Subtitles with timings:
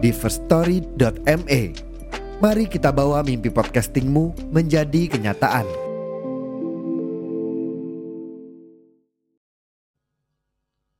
[0.00, 1.62] di firststory.me.
[2.40, 5.68] Mari kita bawa mimpi podcastingmu menjadi kenyataan.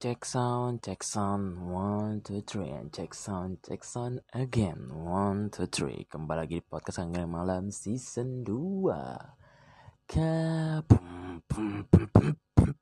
[0.01, 5.69] Check sound, check sound, one, two, three, and check sound, check sound again, one, two,
[5.69, 6.09] three.
[6.09, 8.89] Kembali lagi di podcast Anggrek Malam season 2
[10.09, 12.73] Ka pum, pum, pum, pum, pum.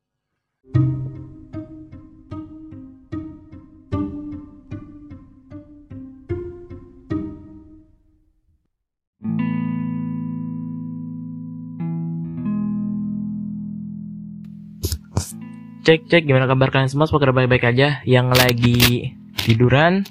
[15.88, 17.08] Cek cek gimana kabar kalian semua?
[17.08, 18.04] Semoga baik-baik aja.
[18.04, 18.76] Yang lagi
[19.40, 20.04] tiduran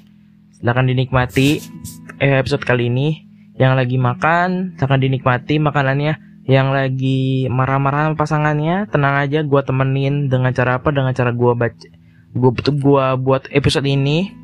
[0.50, 1.62] Silahkan dinikmati
[2.18, 3.22] eh, episode kali ini.
[3.54, 6.42] Yang lagi makan Silahkan dinikmati makanannya.
[6.50, 10.90] Yang lagi marah-marah pasangannya Tenang aja gua temenin Dengan cara apa?
[10.90, 11.86] Dengan cara gua baca
[12.34, 14.34] Gua, gua buat episode ini.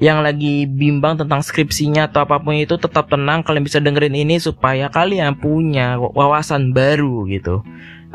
[0.00, 3.44] Yang lagi bimbang tentang skripsinya Atau apa pun itu tetap tenang.
[3.44, 7.60] Kalian bisa dengerin ini Supaya kalian punya wawasan baru gitu.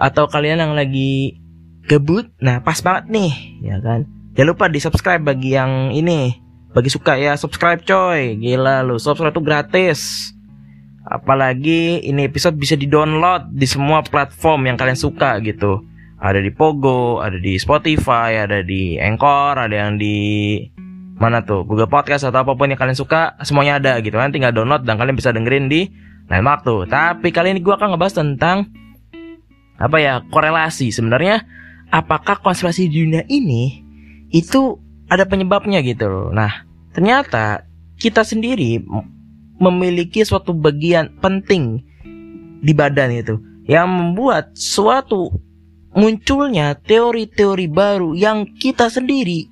[0.01, 1.44] Atau kalian yang lagi
[1.85, 4.05] gabut nah pas banget nih ya kan?
[4.35, 6.35] Jangan lupa di subscribe bagi yang ini.
[6.75, 8.35] Bagi suka ya subscribe coy.
[8.35, 10.31] Gila lu subscribe tuh gratis.
[11.07, 15.87] Apalagi ini episode bisa di download di semua platform yang kalian suka gitu.
[16.19, 20.59] Ada di Pogo ada di Spotify ada di Anchor ada yang di
[21.15, 21.63] mana tuh?
[21.63, 24.35] Google Podcast atau apa pun yang kalian suka semuanya ada gitu kan?
[24.35, 25.87] Tinggal download dan kalian bisa dengerin di
[26.27, 26.91] lain waktu.
[26.91, 28.67] Tapi kali ini gue akan ngebahas tentang
[29.79, 30.19] apa ya?
[30.27, 31.47] Korelasi sebenarnya
[31.91, 33.83] apakah konspirasi di dunia ini
[34.33, 34.79] itu
[35.09, 36.09] ada penyebabnya gitu?
[36.09, 36.29] Loh.
[36.33, 37.65] Nah, ternyata
[38.01, 38.81] kita sendiri
[39.59, 41.81] memiliki suatu bagian penting
[42.59, 43.35] di badan itu
[43.65, 45.31] yang membuat suatu
[45.95, 49.47] munculnya teori-teori baru yang kita sendiri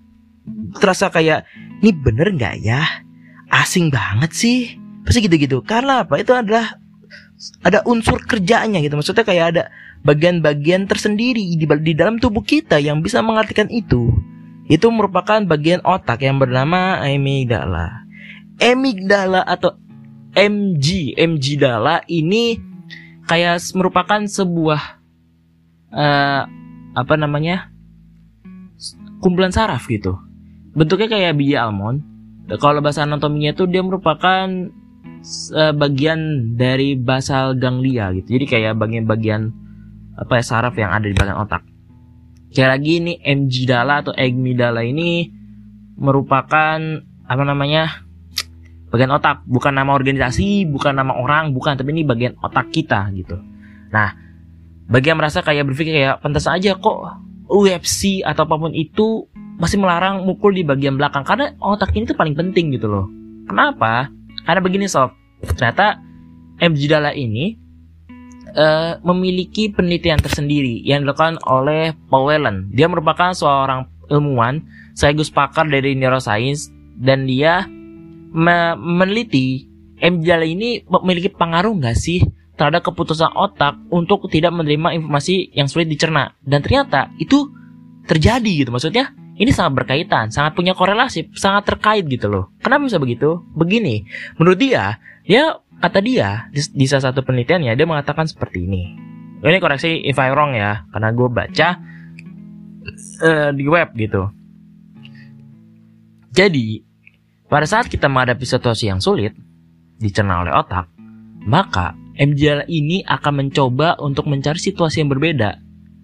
[0.77, 1.47] terasa kayak
[1.79, 2.83] ini bener nggak ya?
[3.47, 4.59] Asing banget sih.
[5.03, 5.61] Pasti gitu-gitu.
[5.63, 6.19] Karena apa?
[6.19, 6.79] Itu adalah
[7.65, 9.63] ada unsur kerjanya gitu maksudnya kayak ada
[10.03, 14.11] bagian-bagian tersendiri di, di dalam tubuh kita yang bisa mengartikan itu.
[14.67, 18.07] Itu merupakan bagian otak yang bernama amigdala.
[18.59, 19.75] Amigdala atau
[20.35, 22.59] MG, amygdala ini
[23.27, 24.81] kayak merupakan sebuah
[25.91, 26.41] uh,
[26.93, 27.71] apa namanya?
[29.23, 30.19] kumpulan saraf gitu.
[30.75, 32.03] Bentuknya kayak biji almond.
[32.59, 34.51] Kalau bahasa anatominya itu dia merupakan
[35.75, 38.35] bagian dari basal ganglia gitu.
[38.35, 39.51] Jadi kayak bagian-bagian
[40.19, 41.61] apa ya saraf yang ada di belakang otak.
[42.53, 45.31] Sekali lagi ini amygdala atau amygdala ini
[45.97, 46.77] merupakan
[47.25, 48.03] apa namanya
[48.93, 53.41] bagian otak, bukan nama organisasi, bukan nama orang, bukan, tapi ini bagian otak kita gitu.
[53.89, 54.13] Nah,
[54.85, 59.25] bagi yang merasa kayak berpikir kayak pantas aja kok UFC atau apa pun itu
[59.57, 63.09] masih melarang mukul di bagian belakang karena otak ini tuh paling penting gitu loh.
[63.49, 64.13] Kenapa?
[64.43, 65.15] Karena begini sob,
[65.55, 65.99] ternyata
[66.59, 67.55] amygdala ini
[68.55, 72.71] uh, memiliki penelitian tersendiri yang dilakukan oleh Paul Whelan.
[72.71, 77.65] Dia merupakan seorang ilmuwan sekaligus pakar dari neuroscience dan dia
[78.33, 79.65] me meneliti
[80.01, 82.21] amygdala ini memiliki pengaruh nggak sih
[82.53, 86.35] terhadap keputusan otak untuk tidak menerima informasi yang sulit dicerna?
[86.43, 87.49] Dan ternyata itu
[88.03, 92.53] terjadi gitu maksudnya ini sangat berkaitan, sangat punya korelasi, sangat terkait gitu loh.
[92.61, 93.41] Kenapa bisa begitu?
[93.57, 94.05] Begini,
[94.37, 98.93] menurut dia, dia kata dia di, di salah satu penelitiannya dia mengatakan seperti ini.
[99.43, 101.67] Ini koreksi if I wrong ya, karena gue baca
[103.25, 104.29] uh, di web gitu.
[106.33, 106.81] Jadi
[107.49, 109.33] pada saat kita menghadapi situasi yang sulit
[109.97, 110.89] dicerna oleh otak,
[111.43, 115.62] maka MJL ini akan mencoba untuk mencari situasi yang berbeda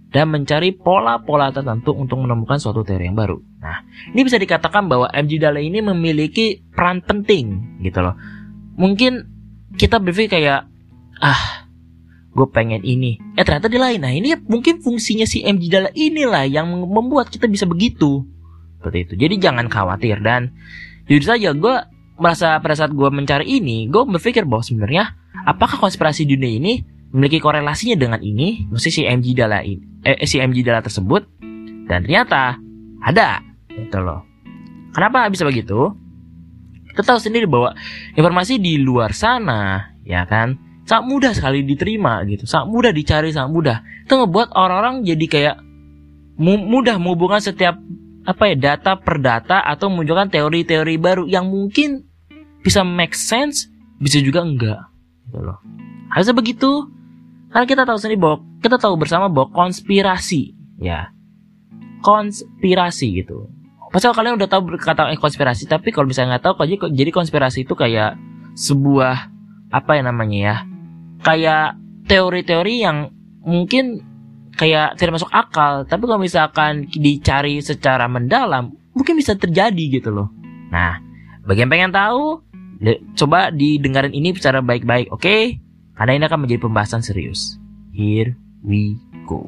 [0.10, 3.38] dan mencari pola-pola tertentu untuk menemukan suatu teori yang baru.
[3.62, 8.18] Nah, ini bisa dikatakan bahwa MJ ini memiliki peran penting gitu loh.
[8.74, 9.28] Mungkin
[9.78, 10.66] kita berpikir kayak
[11.22, 11.70] ah
[12.34, 13.22] gue pengen ini.
[13.38, 14.00] Eh ternyata dia lain.
[14.02, 18.26] Nah ini mungkin fungsinya si MG Dala inilah yang membuat kita bisa begitu.
[18.80, 19.14] Seperti itu.
[19.20, 20.56] Jadi jangan khawatir dan
[21.06, 21.76] jujur saja gue
[22.18, 25.14] merasa pada saat gue mencari ini gue berpikir bahwa sebenarnya
[25.44, 26.74] apakah konspirasi dunia ini
[27.12, 28.72] memiliki korelasinya dengan ini?
[28.72, 31.28] Mesti si MG Dala ini eh, si Dala tersebut
[31.90, 32.58] dan ternyata
[33.04, 34.26] ada gitu loh.
[34.94, 35.94] Kenapa bisa begitu?
[36.90, 37.78] Kita tahu sendiri bahwa
[38.18, 40.58] informasi di luar sana ya kan
[40.90, 42.50] sangat mudah sekali diterima gitu.
[42.50, 43.78] Sangat mudah dicari sangat mudah.
[44.10, 45.56] Itu ngebuat orang-orang jadi kayak
[46.42, 47.78] mu- mudah menghubungkan setiap
[48.26, 52.06] apa ya data per data atau menunjukkan teori-teori baru yang mungkin
[52.66, 53.70] bisa make sense
[54.02, 54.82] bisa juga enggak
[55.30, 55.62] gitu loh.
[56.10, 56.90] Harusnya begitu.
[57.50, 61.12] Karena kita tahu sendiri bahwa kita tahu bersama bahwa konspirasi ya.
[62.04, 63.48] Konspirasi gitu.
[63.90, 67.74] Pasti kalian udah tahu kata konspirasi tapi kalau misalnya nggak tahu jadi jadi konspirasi itu
[67.74, 68.16] kayak
[68.54, 69.34] sebuah
[69.74, 70.56] apa ya namanya ya
[71.26, 73.10] kayak teori-teori yang
[73.42, 74.06] mungkin
[74.54, 80.30] kayak tidak masuk akal tapi kalau misalkan dicari secara mendalam mungkin bisa terjadi gitu loh.
[80.70, 81.02] Nah
[81.50, 82.46] bagi yang pengen tahu
[83.18, 85.58] coba didengarin ini secara baik-baik oke?
[85.98, 87.58] Karena ini akan menjadi pembahasan serius.
[87.90, 88.98] Here we
[89.28, 89.48] go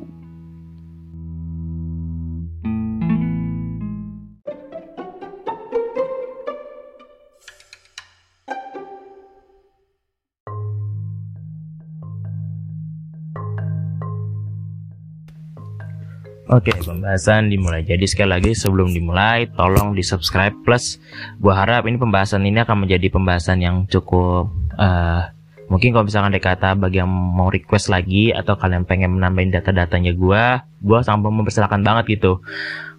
[16.51, 17.87] Oke, pembahasan dimulai.
[17.87, 20.99] Jadi sekali lagi sebelum dimulai, tolong di subscribe plus.
[21.39, 24.51] Gua harap ini pembahasan ini akan menjadi pembahasan yang cukup.
[24.75, 25.40] eh
[25.71, 30.12] mungkin kalau misalkan ada kata bagi yang mau request lagi atau kalian pengen menambahin data-datanya
[30.12, 32.44] gua, gua sangat mempersilahkan banget gitu.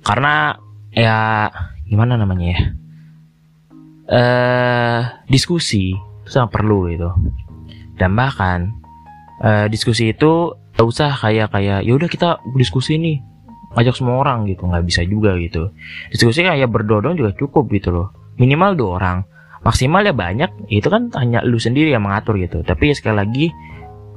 [0.00, 0.56] Karena
[0.96, 1.52] ya
[1.84, 2.60] gimana namanya ya?
[4.08, 7.12] Eh diskusi itu sangat perlu gitu.
[8.00, 8.72] Dan bahkan
[9.44, 13.20] eh diskusi itu gak usah kayak kayak ya udah kita diskusi nih
[13.76, 15.72] ngajak semua orang gitu nggak bisa juga gitu
[16.12, 19.18] diskusi kayak berdua doang juga cukup gitu loh minimal dua orang
[19.62, 22.62] maksimal ya banyak itu kan hanya lu sendiri yang mengatur gitu.
[22.62, 23.46] Tapi ya sekali lagi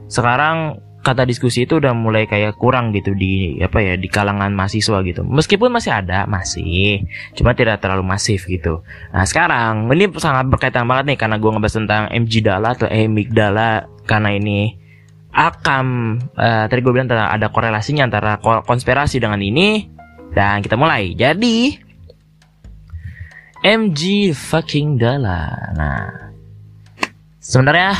[0.09, 5.05] sekarang kata diskusi itu udah mulai kayak kurang gitu di apa ya di kalangan mahasiswa
[5.05, 5.21] gitu.
[5.21, 7.05] Meskipun masih ada masih.
[7.37, 8.81] Cuma tidak terlalu masif gitu.
[9.13, 13.85] Nah sekarang ini sangat berkaitan banget nih karena gue ngebahas tentang MG Dala atau Amygdala
[14.09, 14.81] karena ini
[15.29, 15.85] akan
[16.41, 19.93] eh, tadi gue bilang ada korelasinya antara ko- konspirasi dengan ini.
[20.35, 21.15] Dan kita mulai.
[21.15, 21.84] Jadi
[23.65, 25.49] MG fucking Dala.
[25.73, 26.29] Nah.
[27.41, 27.97] Sebenarnya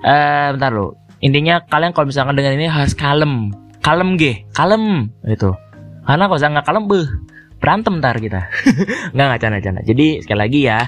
[0.00, 3.50] eh bentar lo intinya kalian kalau misalkan dengan ini harus kalem.
[3.82, 4.46] Kalem ge?
[4.54, 5.10] Kalem.
[5.26, 5.50] Gitu.
[6.06, 7.06] Karena kalau nggak kalem beh
[7.58, 8.46] berantem ntar kita.
[9.12, 9.80] Nggak nggak canda canda.
[9.84, 10.80] Jadi sekali lagi ya.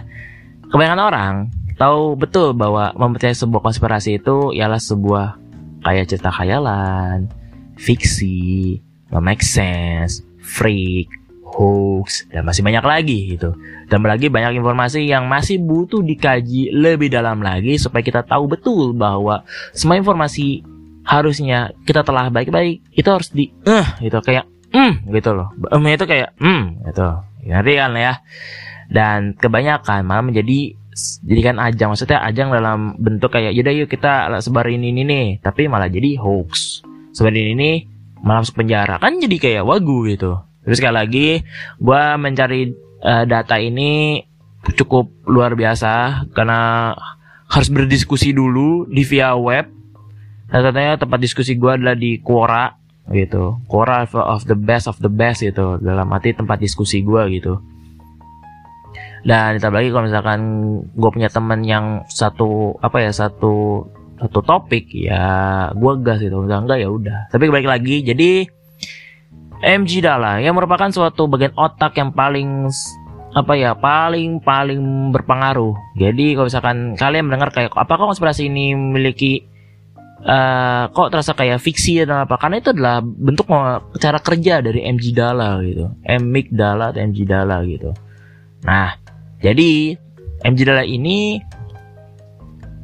[0.73, 1.35] Kebanyakan orang
[1.77, 5.37] tahu betul bahwa mempercayai sebuah konspirasi itu ialah sebuah
[5.85, 7.29] kayak cerita khayalan,
[7.77, 8.81] fiksi,
[9.13, 11.13] nggak make sense, freak,
[11.45, 11.92] hoax,
[12.31, 13.55] dan masih banyak lagi gitu.
[13.87, 18.95] Dan lagi banyak informasi yang masih butuh dikaji lebih dalam lagi supaya kita tahu betul
[18.97, 19.45] bahwa
[19.77, 20.63] semua informasi
[21.03, 25.51] harusnya kita telah baik-baik itu harus di eh gitu kayak hmm gitu loh.
[25.71, 27.09] Em itu kayak hmm gitu.
[27.43, 28.15] Ngerti kan ya?
[28.93, 30.79] Dan kebanyakan malah menjadi
[31.25, 35.89] jadikan ajang maksudnya ajang dalam bentuk kayak yaudah yuk kita sebarin ini nih tapi malah
[35.89, 36.85] jadi hoax
[37.17, 37.89] sebarin ini
[38.21, 41.29] malah masuk penjara kan jadi kayak wagu gitu terus sekali lagi
[41.83, 42.71] gua mencari
[43.03, 44.23] eh, data ini
[44.79, 46.95] cukup luar biasa karena
[47.51, 49.69] harus berdiskusi dulu di via web.
[50.53, 52.71] Katanya tempat diskusi gua adalah di Quora
[53.11, 53.59] gitu.
[53.67, 55.81] Quora of the best of the best gitu.
[55.81, 57.59] Dalam arti tempat diskusi gua gitu.
[59.23, 60.41] Dan ditambah lagi kalau misalkan
[60.99, 63.87] gue punya temen yang satu apa ya satu
[64.19, 66.43] satu topik ya gue gas gitu.
[66.43, 67.19] Enggak enggak ya udah.
[67.31, 68.51] Tapi balik lagi jadi
[69.63, 72.67] MG Dala yang merupakan suatu bagian otak yang paling
[73.33, 75.73] apa ya paling paling berpengaruh.
[75.97, 79.47] Jadi kalau misalkan kalian mendengar kayak apakah konspirasi ini memiliki
[80.23, 82.37] eh kok terasa kayak fiksi dan apa?
[82.37, 83.49] Karena itu adalah bentuk
[83.99, 85.89] cara kerja dari MG Dala gitu.
[86.21, 87.95] Mig Dala atau MG Dala gitu.
[88.67, 88.99] Nah
[89.41, 89.97] jadi
[90.43, 91.39] MG Dala ini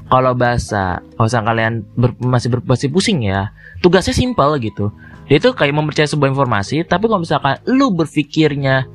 [0.09, 3.53] kalau bahasa kalau kalian ber- masih ber- masih pusing ya,
[3.85, 4.89] tugasnya simpel gitu.
[5.29, 8.89] Dia itu kayak mempercayai sebuah informasi, tapi kalau misalkan lu berpikirnya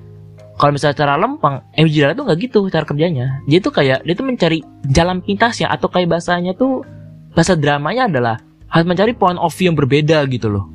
[0.53, 3.41] kalau misalnya cara lempeng, MG Dala tuh nggak gitu cara kerjanya.
[3.49, 6.85] Dia tuh kayak dia tuh mencari jalan pintasnya atau kayak bahasanya tuh
[7.33, 8.35] bahasa dramanya adalah
[8.69, 10.69] harus mencari point of view yang berbeda gitu loh.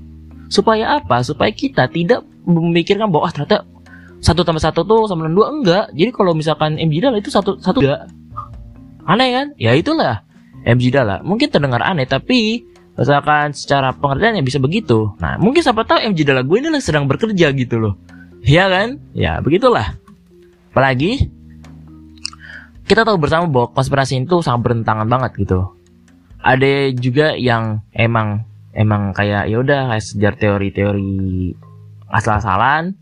[0.51, 1.23] Supaya apa?
[1.23, 3.63] Supaya kita tidak memikirkan bahwa ah, ternyata
[4.19, 5.85] satu tambah satu tuh sama dengan dua enggak.
[5.95, 8.11] Jadi kalau misalkan MG Dala itu satu satu enggak.
[9.07, 9.47] Aneh kan?
[9.63, 10.27] Ya itulah
[10.67, 11.23] MG Dala.
[11.23, 12.67] Mungkin terdengar aneh tapi
[12.99, 15.15] misalkan secara pengertiannya bisa begitu.
[15.23, 17.95] Nah, mungkin siapa tahu MG Dala gue ini sedang bekerja gitu loh.
[18.43, 18.99] Iya kan?
[19.15, 19.95] Ya, begitulah.
[20.75, 21.31] Apalagi
[22.91, 25.71] kita tahu bersama bahwa konspirasi itu sangat berentangan banget gitu.
[26.43, 28.43] Ada juga yang emang
[28.75, 31.55] emang kayak ya udah kayak sejar teori-teori
[32.11, 32.99] asal-asalan.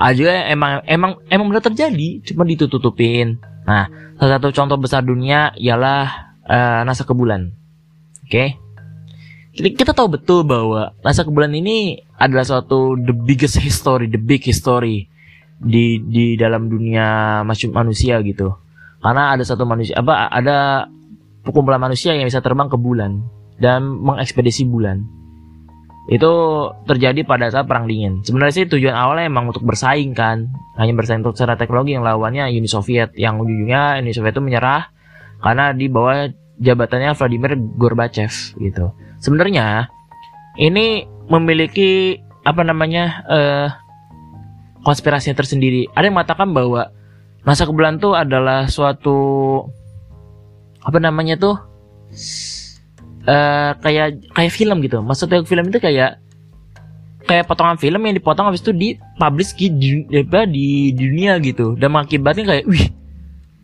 [0.00, 3.88] Ada juga yang emang emang emang benar terjadi, cuma ditutupin Nah,
[4.20, 7.52] salah satu contoh besar dunia ialah uh, NASA ke bulan.
[8.24, 8.28] Oke.
[8.28, 8.48] Okay?
[9.54, 14.42] Kita tahu betul bahwa NASA ke bulan ini adalah suatu the biggest history, the big
[14.42, 15.06] history
[15.62, 18.50] di di dalam dunia manusia gitu.
[18.98, 20.90] Karena ada satu manusia apa ada
[21.46, 23.22] kumpulan manusia yang bisa terbang ke bulan
[23.62, 25.06] dan mengekspedisi bulan
[26.04, 26.32] itu
[26.84, 28.20] terjadi pada saat perang dingin.
[28.26, 32.50] Sebenarnya sih tujuan awalnya emang untuk bersaing kan, hanya bersaing untuk secara teknologi yang lawannya
[32.52, 34.92] Uni Soviet yang ujungnya Uni Soviet itu menyerah
[35.40, 36.28] karena di bawah
[36.60, 38.92] jabatannya Vladimir Gorbachev gitu.
[39.24, 39.88] Sebenarnya
[40.60, 43.68] ini memiliki apa namanya uh,
[44.84, 45.88] konspirasinya tersendiri.
[45.96, 46.92] Ada yang mengatakan bahwa
[47.48, 49.16] masa ke bulan tuh adalah suatu
[50.84, 51.56] apa namanya tuh
[53.24, 55.00] uh, kayak kayak film gitu.
[55.00, 56.20] Maksudnya film itu kayak
[57.24, 62.44] kayak potongan film yang dipotong habis itu dipublish di, di, di dunia gitu dan mengakibatkan
[62.44, 62.92] kayak wih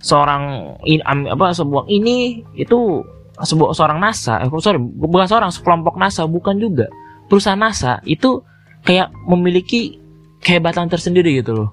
[0.01, 3.05] seorang in, apa sebuah ini itu
[3.41, 6.87] sebuah seorang NASA eh, sorry bukan seorang sekelompok NASA bukan juga.
[7.31, 8.43] Perusahaan NASA itu
[8.85, 10.01] kayak memiliki
[10.41, 11.71] kehebatan tersendiri gitu loh.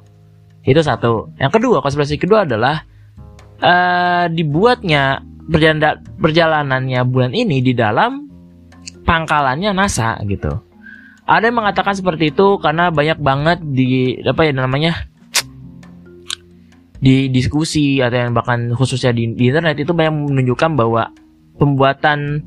[0.67, 1.31] Itu satu.
[1.39, 2.83] Yang kedua konspirasi kedua adalah
[3.63, 8.27] uh, dibuatnya perjalanan perjalanannya bulan ini di dalam
[9.07, 10.51] pangkalannya NASA gitu.
[11.27, 15.07] Ada yang mengatakan seperti itu karena banyak banget di apa ya namanya
[16.97, 21.11] di diskusi atau yang bahkan khususnya di, di internet itu banyak menunjukkan bahwa
[21.57, 22.45] pembuatan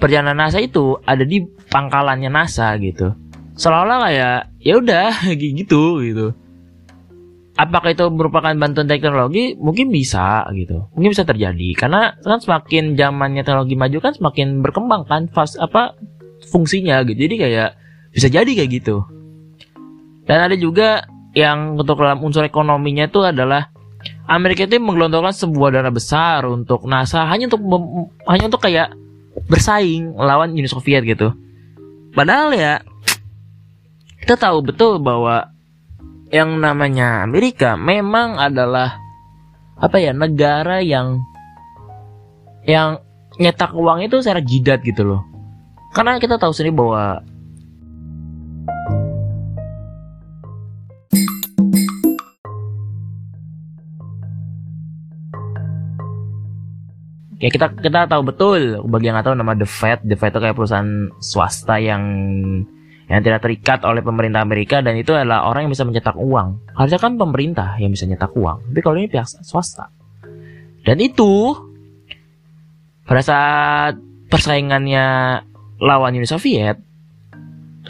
[0.00, 3.12] perjalanan NASA itu ada di pangkalannya NASA gitu.
[3.54, 6.26] Seolah-olah kayak ya udah gitu gitu.
[7.60, 9.52] Apakah itu merupakan bantuan teknologi?
[9.60, 10.88] Mungkin bisa gitu.
[10.96, 11.76] Mungkin bisa terjadi.
[11.76, 15.92] Karena kan semakin zamannya teknologi maju kan semakin berkembang kan fast apa
[16.48, 17.28] fungsinya gitu.
[17.28, 17.70] Jadi kayak
[18.16, 19.04] bisa jadi kayak gitu.
[20.24, 21.04] Dan ada juga
[21.36, 23.68] yang untuk dalam unsur ekonominya itu adalah
[24.30, 27.62] Amerika itu menggelontorkan sebuah dana besar untuk NASA hanya untuk
[28.30, 28.94] hanya untuk kayak
[29.50, 31.34] bersaing lawan Uni Soviet gitu
[32.14, 32.78] padahal ya
[34.22, 35.50] kita tahu betul bahwa
[36.30, 38.94] yang namanya Amerika memang adalah
[39.80, 41.18] apa ya negara yang
[42.68, 43.02] yang
[43.40, 45.22] nyetak uang itu secara jidat gitu loh.
[45.90, 47.24] Karena kita tahu sendiri bahwa
[57.40, 60.40] ya kita kita tahu betul bagi yang nggak tahu nama The Fed The Fed itu
[60.44, 62.04] kayak perusahaan swasta yang
[63.10, 66.62] yang tidak terikat oleh pemerintah Amerika dan itu adalah orang yang bisa mencetak uang.
[66.78, 69.90] Harusnya kan pemerintah yang bisa mencetak uang, tapi kalau ini pihak swasta.
[70.86, 71.50] Dan itu
[73.02, 73.98] pada saat
[74.30, 75.42] persaingannya
[75.82, 76.78] lawan Uni Soviet,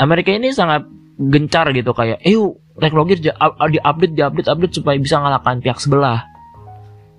[0.00, 0.88] Amerika ini sangat
[1.20, 2.40] gencar gitu kayak, eh
[2.80, 6.24] teknologi di update, di update, update supaya bisa ngalahkan pihak sebelah.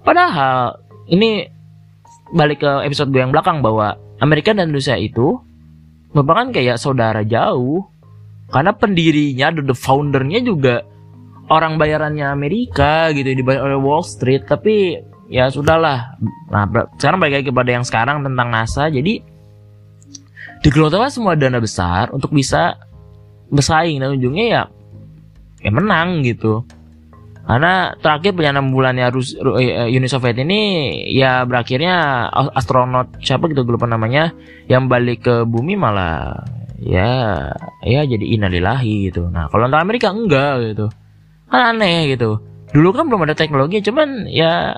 [0.02, 1.46] Padahal ini
[2.32, 5.40] balik ke episode gue yang belakang bahwa Amerika dan Indonesia itu
[6.16, 7.88] merupakan kayak saudara jauh.
[8.52, 10.84] Karena pendirinya the foundernya juga
[11.48, 14.44] orang bayarannya Amerika gitu dibayar oleh Wall Street.
[14.44, 15.00] Tapi
[15.32, 16.20] ya sudahlah.
[16.52, 16.68] Nah
[17.00, 18.92] sekarang balik kepada yang sekarang tentang NASA.
[18.92, 19.24] Jadi
[20.68, 22.76] digelontorkan semua dana besar untuk bisa
[23.48, 24.04] bersaing.
[24.04, 24.64] Dan ujungnya ya
[25.64, 26.68] ya menang gitu
[27.42, 30.62] karena terakhir perjalanan bulannya Rus eh, Uni Soviet ini
[31.10, 34.32] ya berakhirnya astronot siapa gitu gue lupa namanya
[34.70, 36.46] yang balik ke bumi malah
[36.78, 37.50] ya
[37.82, 39.30] ya jadi inalilahi gitu.
[39.30, 40.86] Nah kalau untuk Amerika enggak gitu.
[41.50, 42.40] Kan aneh gitu.
[42.72, 44.78] Dulu kan belum ada teknologi cuman ya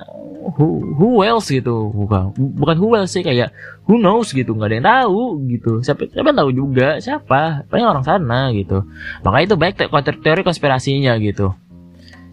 [0.55, 1.91] who, who else gitu?
[1.91, 3.51] Bukan bukan who else sih kayak
[3.84, 5.72] who knows gitu nggak ada yang tahu gitu.
[5.84, 7.67] Siapa siapa tahu juga siapa?
[7.67, 8.88] Paling orang sana gitu.
[9.22, 9.75] Makanya itu baik
[10.24, 11.51] teori konspirasinya gitu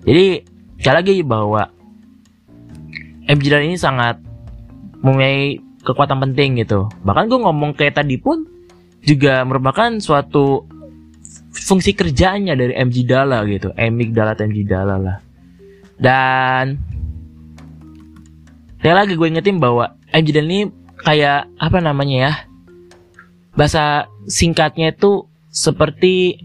[0.04, 0.42] jadi
[0.80, 1.62] sekali lagi bahwa
[3.30, 4.18] MJ ini sangat
[5.00, 6.88] mempunyai kekuatan penting gitu.
[7.04, 8.44] Bahkan gue ngomong kayak tadi pun
[9.00, 10.68] juga merupakan suatu
[11.50, 13.72] fungsi kerjanya dari MG Dala gitu,
[14.12, 15.16] Dala MG Dala lah.
[16.00, 16.80] Dan
[18.80, 20.62] sekali lagi gue ingetin bahwa MG Dala ini
[21.00, 22.32] kayak apa namanya ya?
[23.56, 26.38] Bahasa singkatnya itu seperti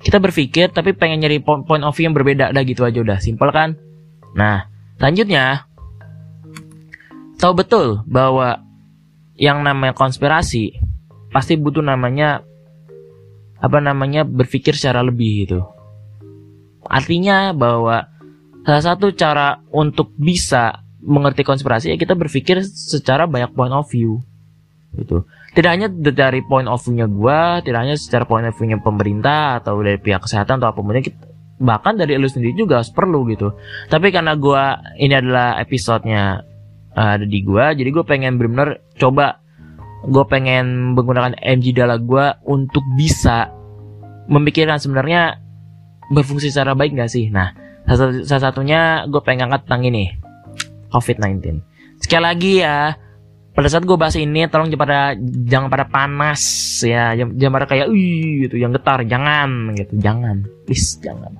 [0.00, 3.52] kita berpikir tapi pengen nyari point of view yang berbeda ada gitu aja udah simpel
[3.52, 3.76] kan
[4.32, 5.68] nah selanjutnya
[7.40, 8.60] tahu betul bahwa
[9.40, 10.76] yang namanya konspirasi
[11.32, 12.44] pasti butuh namanya
[13.60, 15.60] apa namanya berpikir secara lebih gitu.
[16.84, 18.08] Artinya bahwa
[18.64, 24.20] salah satu cara untuk bisa mengerti konspirasi ya kita berpikir secara banyak point of view
[24.96, 25.26] gitu.
[25.54, 29.78] Tidak hanya dari point of view-nya gua, tidak hanya secara point of view-nya pemerintah atau
[29.82, 31.28] dari pihak kesehatan atau apa kita
[31.60, 33.52] bahkan dari lu sendiri juga harus perlu gitu.
[33.92, 36.40] Tapi karena gua ini adalah episodenya
[36.96, 39.38] uh, ada di gua jadi gue pengen benar-benar coba.
[40.00, 43.52] Gue pengen menggunakan MG Dala gue untuk bisa
[44.32, 45.36] memikirkan sebenarnya
[46.08, 47.28] berfungsi secara baik gak sih?
[47.28, 47.52] Nah
[47.84, 50.04] salah, satunya gue pengen angkat tentang ini
[50.90, 51.62] COVID-19
[52.00, 52.94] sekali lagi ya
[53.50, 55.00] pada saat gue bahas ini tolong jangan pada
[55.46, 56.42] jangan pada panas
[56.86, 57.12] ya.
[57.18, 58.56] Jangan, jangan pada kayak wih gitu.
[58.56, 59.92] Yang getar jangan gitu.
[59.98, 61.32] Jangan please jangan.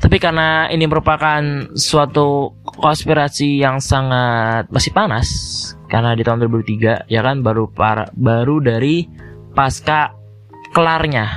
[0.00, 1.44] Tapi karena ini merupakan
[1.76, 5.28] suatu konspirasi yang sangat masih panas
[5.92, 9.04] karena di tahun 2003 ya kan baru para, baru dari
[9.52, 10.16] pasca
[10.72, 11.28] kelarnya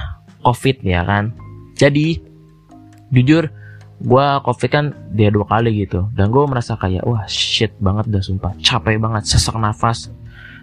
[0.47, 1.35] covid ya kan.
[1.75, 2.23] Jadi
[3.11, 3.51] jujur
[4.03, 6.11] gue covid kan dia dua kali gitu.
[6.11, 8.51] Dan gue merasa kayak wah shit banget dah sumpah.
[8.59, 10.11] Capek banget sesak nafas.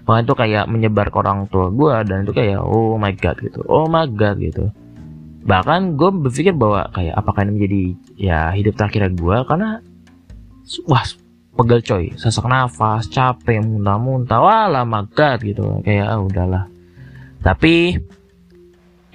[0.05, 3.65] Bahkan itu kayak menyebar ke orang tua gue dan itu kayak oh my god gitu.
[3.65, 4.69] Oh my god gitu.
[5.41, 7.83] Bahkan gue berpikir bahwa kayak apakah ini menjadi
[8.21, 9.81] ya hidup terakhir gue karena
[10.85, 11.05] wah
[11.57, 12.05] pegel coy.
[12.21, 14.37] Sesak nafas capek muntah-muntah.
[14.37, 15.81] Wah lama god gitu.
[15.81, 16.65] Kayak ah udahlah.
[17.41, 17.97] Tapi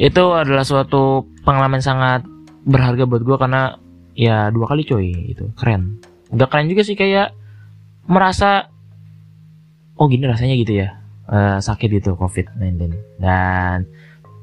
[0.01, 2.25] itu adalah suatu pengalaman sangat
[2.65, 3.77] berharga buat gue karena
[4.15, 5.99] ya dua kali coy itu keren.
[6.31, 7.35] Udah keren juga sih kayak
[8.09, 8.71] merasa
[9.99, 10.97] oh gini rasanya gitu ya
[11.29, 13.85] uh, sakit gitu covid-19 dan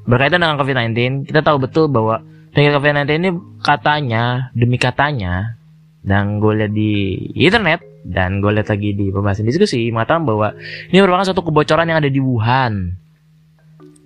[0.02, 3.30] Berkaitan dengan COVID-19, kita tahu betul bahwa penyakit COVID-19 ini
[3.62, 5.54] katanya, demi katanya,
[6.02, 10.58] dan gue lihat di internet, dan gue lihat lagi di pembahasan diskusi, mengatakan bahwa
[10.90, 12.98] ini merupakan suatu kebocoran yang ada di Wuhan.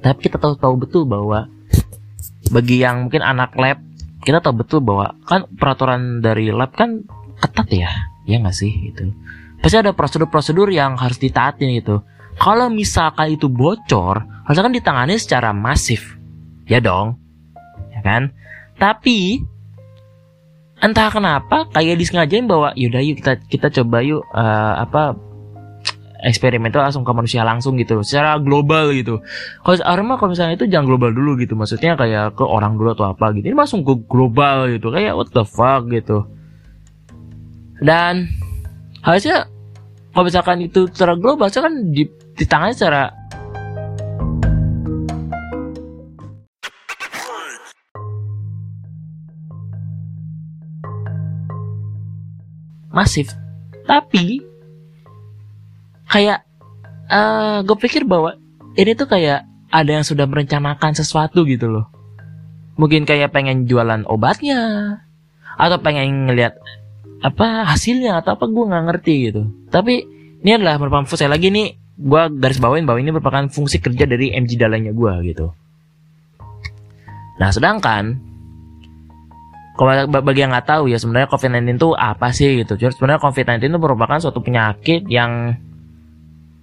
[0.05, 1.49] Tapi kita tahu tahu betul bahwa
[2.53, 3.81] bagi yang mungkin anak lab,
[4.27, 7.07] kita tahu betul bahwa kan peraturan dari lab kan
[7.39, 7.91] ketat ya,
[8.27, 9.15] ya nggak sih itu.
[9.63, 12.03] Pasti ada prosedur-prosedur yang harus ditaatin gitu.
[12.37, 16.19] Kalau misalkan itu bocor, harusnya kan ditangani secara masif.
[16.67, 17.23] Ya dong.
[17.95, 18.35] Ya kan?
[18.77, 19.47] Tapi
[20.83, 25.17] entah kenapa kayak disengajain bahwa yaudah yuk kita kita coba yuk uh, apa
[26.25, 29.21] eksperimen itu langsung ke manusia langsung gitu secara global gitu.
[29.61, 33.13] Kalau arma kalau misalnya itu jangan global dulu gitu maksudnya kayak ke orang dulu atau
[33.13, 36.25] apa gitu ini langsung ke global gitu kayak what the fuck gitu.
[37.83, 38.31] Dan
[39.05, 39.45] harusnya
[40.17, 43.13] kalau misalkan itu secara global kan di ditangani secara
[52.97, 53.29] masif.
[53.85, 54.56] Tapi
[56.17, 56.49] kayak
[57.13, 58.41] uh, gue pikir bahwa
[58.81, 61.93] ini tuh kayak ada yang sudah merencanakan sesuatu gitu loh
[62.81, 64.61] mungkin kayak pengen jualan obatnya
[65.61, 66.57] atau pengen ngeliat
[67.21, 70.09] apa hasilnya atau apa gue nggak ngerti gitu tapi
[70.41, 74.29] ini adalah merupakan saya lagi nih gue garis bawain bahwa ini merupakan fungsi kerja dari
[74.37, 75.47] MG dalanya gue gitu.
[77.41, 78.21] Nah sedangkan
[79.77, 82.77] kalau bagi yang nggak tahu ya sebenarnya COVID-19 itu apa sih gitu.
[82.77, 85.57] Sebenarnya COVID-19 itu merupakan suatu penyakit yang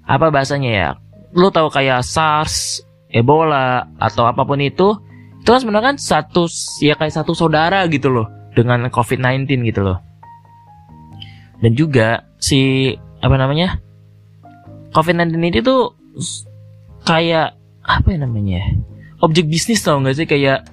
[0.04, 0.90] apa bahasanya ya?
[1.34, 4.98] Lu tahu kayak SARS, Ebola atau apa pun itu,
[5.42, 6.46] itu kan sebenarnya kan satu
[6.80, 9.98] ya kayak satu saudara gitu loh dengan COVID-19 gitu loh.
[11.64, 12.92] Dan juga si
[13.24, 13.80] apa namanya?
[14.94, 15.98] COVID-19 ini tuh
[17.04, 18.62] kayak apa ya namanya
[19.20, 20.68] objek bisnis tau gak sih kayak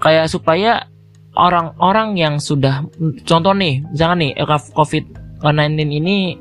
[0.00, 0.88] kayak supaya
[1.36, 2.84] orang-orang yang sudah
[3.24, 4.32] contoh nih misalkan nih
[4.76, 6.36] COVID-19 ini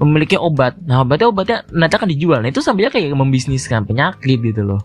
[0.00, 0.76] memiliki obat.
[0.84, 2.38] Nah obatnya obatnya nanti akan dijual.
[2.44, 4.80] Nah itu sambil kayak membisniskan penyakit gitu loh.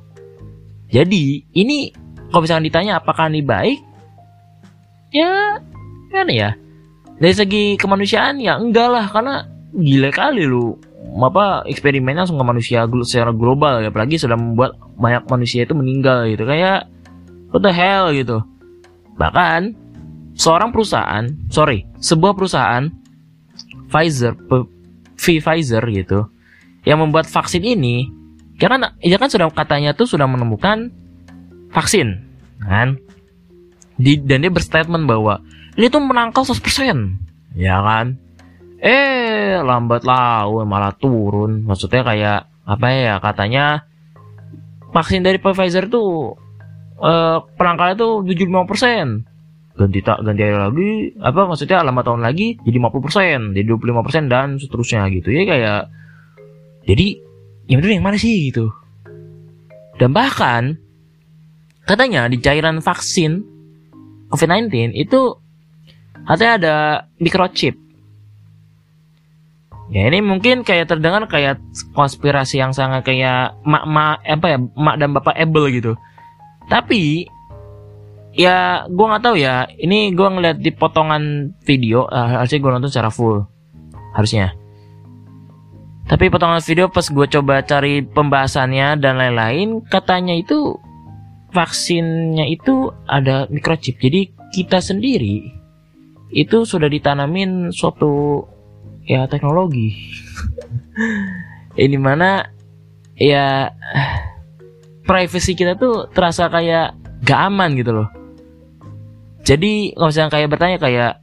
[0.92, 1.92] Jadi ini
[2.32, 3.80] kalau misalkan ditanya apakah ini baik
[5.12, 5.60] ya
[6.12, 6.50] gimana ya.
[7.22, 9.06] Dari segi kemanusiaan ya enggak lah.
[9.12, 9.46] Karena
[9.76, 10.76] gila kali lu
[11.12, 13.84] apa eksperimennya langsung ke manusia secara global.
[13.84, 16.48] Ya apalagi sudah membuat banyak manusia itu meninggal gitu.
[16.48, 16.88] Kayak
[17.52, 18.40] what the hell gitu.
[19.20, 19.76] Bahkan
[20.40, 22.88] seorang perusahaan sorry sebuah perusahaan
[23.92, 24.40] Pfizer
[25.22, 26.34] Pfizer gitu
[26.82, 28.10] yang membuat vaksin ini
[28.58, 30.90] ya kan ya kan sudah katanya tuh sudah menemukan
[31.70, 32.26] vaksin
[32.62, 32.98] kan?
[34.02, 35.46] Di, dan dia berstatement bahwa
[35.78, 38.18] ini tuh menangkal 100% ya kan?
[38.82, 41.62] Eh lambat laun malah turun.
[41.66, 43.86] Maksudnya kayak apa ya katanya
[44.94, 46.38] vaksin dari Pfizer tuh
[47.02, 49.31] eh, penangkalnya tuh 75%
[49.72, 55.08] ganti tak ganti lagi apa maksudnya lama tahun lagi jadi 50% jadi 25% dan seterusnya
[55.16, 55.32] gitu.
[55.32, 55.82] Ya kayak
[56.86, 57.08] jadi
[57.72, 58.74] yang bener yang mana sih gitu.
[59.96, 60.76] Dan bahkan
[61.88, 63.46] katanya di cairan vaksin
[64.32, 65.38] COVID-19 itu
[66.28, 66.76] katanya ada
[67.20, 67.76] microchip.
[69.92, 71.60] Ya ini mungkin kayak terdengar kayak
[71.92, 76.00] konspirasi yang sangat kayak mak mak apa ya mak dan bapak Abel gitu.
[76.72, 77.28] Tapi
[78.36, 79.68] ya gue nggak tahu ya.
[79.68, 83.44] Ini gue ngeliat di potongan video uh, harusnya gue nonton secara full.
[84.16, 84.56] Harusnya.
[86.08, 90.76] Tapi potongan video pas gue coba cari pembahasannya dan lain-lain katanya itu
[91.56, 94.00] vaksinnya itu ada microchip.
[94.00, 95.48] Jadi kita sendiri
[96.32, 98.44] itu sudah ditanamin suatu
[99.08, 99.96] ya teknologi.
[101.72, 102.44] Ini mana
[103.16, 103.72] ya
[105.08, 108.21] privacy kita tuh terasa kayak gak aman gitu loh
[109.52, 111.14] jadi kalau misalnya kayak bertanya kayak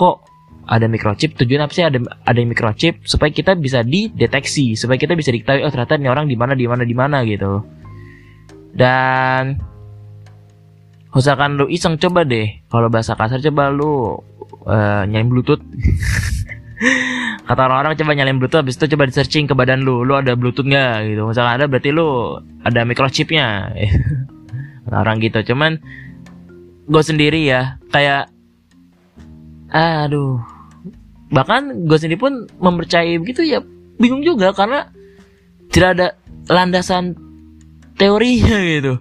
[0.00, 0.24] kok
[0.64, 1.36] ada microchip?
[1.36, 3.04] Tujuan apa sih ada ada microchip?
[3.04, 6.64] Supaya kita bisa dideteksi supaya kita bisa diketahui oh ternyata ini orang di mana di
[6.64, 7.60] mana di mana gitu.
[8.72, 9.60] Dan
[11.12, 12.64] misalkan lu iseng coba deh.
[12.72, 14.16] Kalau bahasa kasar coba lu
[14.64, 15.60] uh, nyalain bluetooth.
[17.44, 20.08] Kata orang-orang coba nyalain bluetooth habis itu coba di searching ke badan lu.
[20.08, 21.12] Lu ada bluetooth nggak?
[21.12, 21.20] Gitu.
[21.20, 23.76] Misalkan ada berarti lu ada microchipnya.
[25.04, 25.52] Orang gitu.
[25.52, 25.84] Cuman
[26.84, 27.80] gue sendiri ya.
[27.90, 28.32] Kayak
[29.72, 30.40] aduh.
[31.34, 33.58] Bahkan gue sendiri pun mempercayai begitu ya
[33.98, 34.90] bingung juga karena
[35.70, 36.06] tidak ada
[36.50, 37.18] landasan
[37.98, 38.94] teorinya gitu.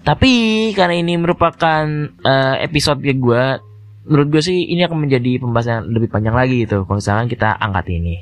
[0.00, 0.32] Tapi
[0.72, 1.84] karena ini merupakan
[2.24, 3.44] uh, episode gue
[4.08, 6.88] menurut gue sih ini akan menjadi pembahasan lebih panjang lagi gitu.
[6.88, 8.16] Kalau misalkan kita angkat ini.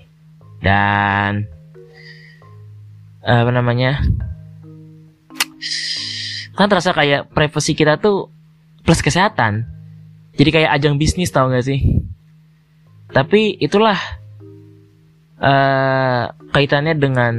[0.59, 1.47] Dan
[3.23, 4.03] apa namanya?
[6.59, 8.35] Kan terasa kayak privasi kita tuh
[8.89, 9.69] plus kesehatan.
[10.41, 12.01] Jadi kayak ajang bisnis tau gak sih?
[13.13, 14.01] Tapi itulah
[15.45, 17.37] uh, kaitannya dengan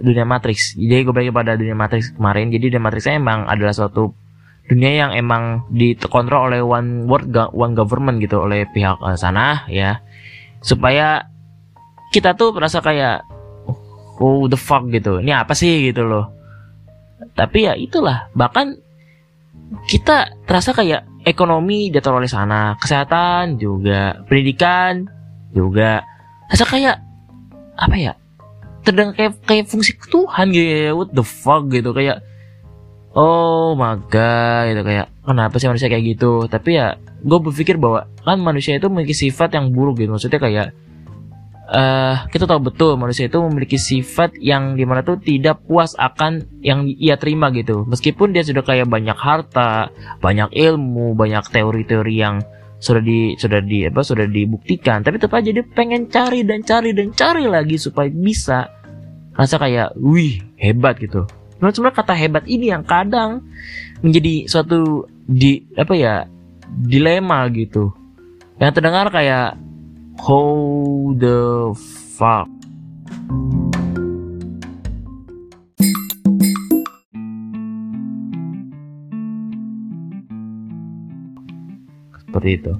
[0.00, 0.72] dunia Matrix.
[0.72, 2.48] Jadi gue balik pada dunia Matrix kemarin.
[2.48, 4.16] Jadi dunia Matrix emang adalah suatu
[4.64, 10.00] dunia yang emang dikontrol oleh one world one government gitu oleh pihak uh, sana ya
[10.64, 11.28] supaya
[12.16, 13.28] kita tuh merasa kayak
[14.16, 16.32] oh the fuck gitu ini apa sih gitu loh
[17.36, 18.80] tapi ya itulah bahkan
[19.88, 25.08] kita terasa kayak ekonomi diatur oleh sana, kesehatan juga, pendidikan
[25.52, 26.04] juga.
[26.52, 26.96] Terasa kayak
[27.74, 28.12] apa ya?
[28.84, 30.92] Terdengar kayak kayak fungsi Tuhan gitu ya.
[30.92, 32.20] What the fuck gitu kayak
[33.14, 38.10] Oh my god gitu kayak kenapa sih manusia kayak gitu tapi ya gue berpikir bahwa
[38.26, 40.74] kan manusia itu memiliki sifat yang buruk gitu maksudnya kayak
[41.68, 46.44] uh, kita tahu betul manusia itu memiliki sifat yang di mana tuh tidak puas akan
[46.60, 47.84] yang ia terima gitu.
[47.88, 49.88] Meskipun dia sudah kayak banyak harta
[50.20, 52.44] banyak ilmu banyak teori-teori yang
[52.84, 55.00] sudah di sudah di apa sudah dibuktikan.
[55.00, 58.68] Tapi tetap aja dia pengen cari dan cari dan cari lagi supaya bisa
[59.34, 61.24] rasa kayak wih hebat gitu.
[61.62, 63.40] Nah, sebenarnya kata hebat ini yang kadang
[64.04, 66.28] menjadi suatu di apa ya
[66.68, 67.94] dilema gitu.
[68.60, 69.56] Yang terdengar kayak
[70.18, 71.74] How the
[72.14, 72.46] fuck?
[82.22, 82.72] Seperti itu.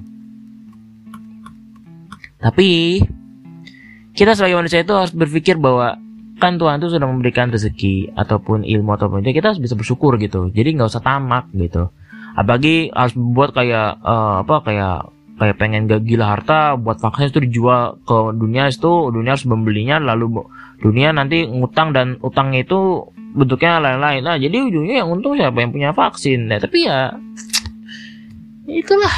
[2.39, 2.69] Tapi
[4.15, 5.97] kita sebagai manusia itu harus berpikir bahwa
[6.39, 10.51] kan Tuhan itu sudah memberikan rezeki ataupun ilmu ataupun itu kita harus bisa bersyukur gitu.
[10.51, 11.91] Jadi nggak usah tamak gitu.
[12.35, 17.39] Apalagi harus buat kayak uh, apa kayak kayak pengen gak gila harta buat vaksin itu
[17.43, 20.47] dijual ke dunia itu dunia harus membelinya lalu
[20.79, 24.23] dunia nanti ngutang dan utangnya itu bentuknya lain-lain.
[24.23, 26.47] Nah jadi ujungnya yang untung siapa yang punya vaksin?
[26.47, 27.11] Nah tapi ya
[28.79, 29.11] itulah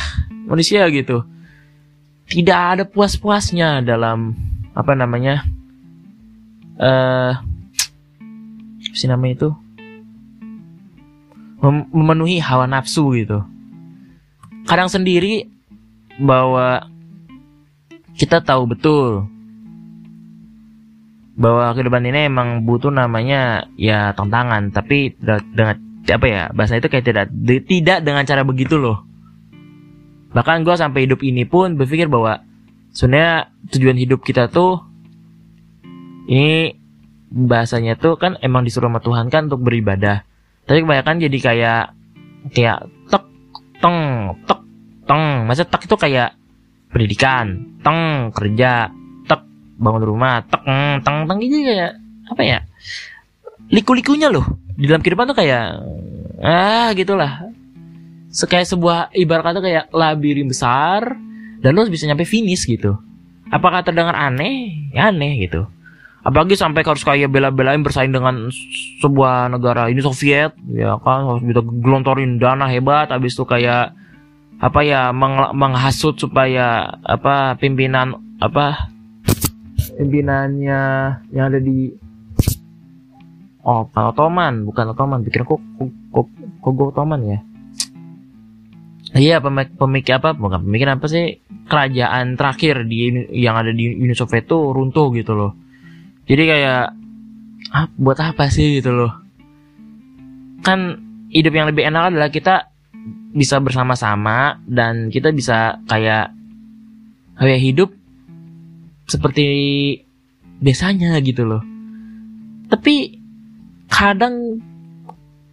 [0.49, 1.21] manusia gitu.
[2.27, 4.33] Tidak ada puas-puasnya dalam
[4.73, 5.45] apa namanya
[6.81, 7.33] eh uh,
[8.93, 9.49] si namanya itu?
[11.93, 13.41] Memenuhi hawa nafsu gitu.
[14.65, 15.56] Kadang sendiri
[16.17, 16.89] bahwa
[18.17, 19.29] kita tahu betul
[21.37, 24.73] bahwa kehidupan ini emang butuh namanya ya tantangan.
[24.73, 25.77] Tapi dengan
[26.09, 27.25] apa ya bahasa itu kayak tidak
[27.69, 29.05] tidak dengan cara begitu loh.
[30.33, 32.41] Bahkan gue sampai hidup ini pun berpikir bahwa
[32.91, 34.81] sebenarnya tujuan hidup kita tuh
[36.27, 36.73] ini
[37.29, 40.25] bahasanya tuh kan emang disuruh sama Tuhan kan untuk beribadah.
[40.67, 41.83] Tapi kebanyakan jadi kayak
[42.51, 43.23] kayak tek
[43.79, 43.97] teng
[44.49, 44.56] tek
[45.07, 45.47] teng.
[45.47, 46.35] Masa tak itu kayak
[46.91, 47.79] pendidikan.
[47.81, 48.91] Teng kerja.
[49.25, 49.41] Tek
[49.79, 50.43] bangun rumah.
[50.43, 50.61] Tek
[51.01, 51.37] teng teng.
[51.39, 51.95] Gitu kayak
[52.27, 52.59] apa ya?
[53.71, 54.45] Liku-likunya loh.
[54.77, 55.81] Di dalam kehidupan tuh kayak
[56.43, 57.49] ah gitulah.
[58.27, 61.17] Kayak sebuah ibarat kata kayak labirin besar
[61.57, 62.93] dan lo bisa nyampe finish gitu.
[63.49, 64.91] Apakah terdengar aneh?
[64.93, 65.65] Ya aneh gitu.
[66.21, 68.51] Apalagi sampai harus kayak bela-belain bersaing dengan
[68.99, 69.87] sebuah negara.
[69.87, 71.23] Ini Soviet ya kan?
[71.23, 73.95] Harus bisa gelontorin dana hebat habis itu kayak
[74.57, 78.89] apa ya meng menghasut supaya apa pimpinan apa
[79.97, 80.81] pimpinannya
[81.29, 81.93] yang ada di
[83.61, 85.61] oh Ottoman bukan Ottoman pikir kok
[86.09, 86.27] kok
[86.61, 87.39] kok, Ottoman ya
[89.17, 94.11] Iya pemik pemikir apa bukan pemikir apa sih kerajaan terakhir di yang ada di Uni
[94.11, 95.55] Soviet tuh runtuh gitu loh.
[96.27, 96.91] Jadi kayak
[97.71, 99.15] ah, buat apa sih gitu loh.
[100.59, 100.99] Kan
[101.31, 102.67] hidup yang lebih enak adalah kita
[103.33, 106.33] bisa bersama-sama dan kita bisa kayak
[107.37, 107.89] kayak hidup
[109.07, 109.45] seperti
[110.59, 111.61] biasanya gitu loh.
[112.67, 113.15] Tapi
[113.87, 114.59] kadang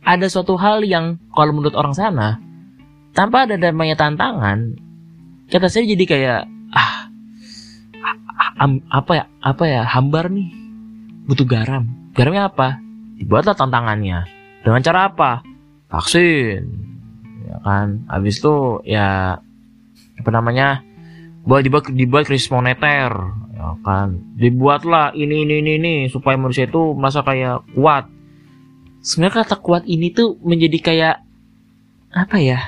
[0.05, 2.37] ada suatu hal yang kalau menurut orang sana
[3.15, 4.75] tanpa ada namanya tantangan
[5.49, 6.43] kita saya jadi kayak
[6.75, 7.09] ah
[8.91, 10.49] apa ya apa ya hambar nih
[11.29, 11.89] butuh garam.
[12.15, 12.79] Garamnya apa?
[13.19, 14.29] Dibuatlah tantangannya.
[14.63, 15.43] Dengan cara apa?
[15.91, 16.94] Vaksin
[17.55, 18.03] ya kan.
[18.11, 19.39] Habis itu ya
[20.19, 20.83] apa namanya
[21.47, 23.15] buat dibuat dibuat krisis moneter
[23.55, 24.19] ya kan.
[24.35, 28.11] Dibuatlah ini ini ini ini supaya manusia itu merasa kayak kuat.
[29.05, 31.17] Sebenarnya kata kuat ini tuh menjadi kayak
[32.15, 32.59] apa ya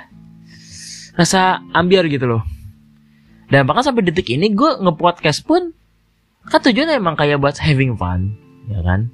[1.17, 2.45] rasa ambiar gitu loh.
[3.47, 5.71] Dan bahkan sampai detik ini gue nge-podcast pun
[6.47, 8.37] kan tujuannya emang kayak buat having fun
[8.71, 9.11] ya kan.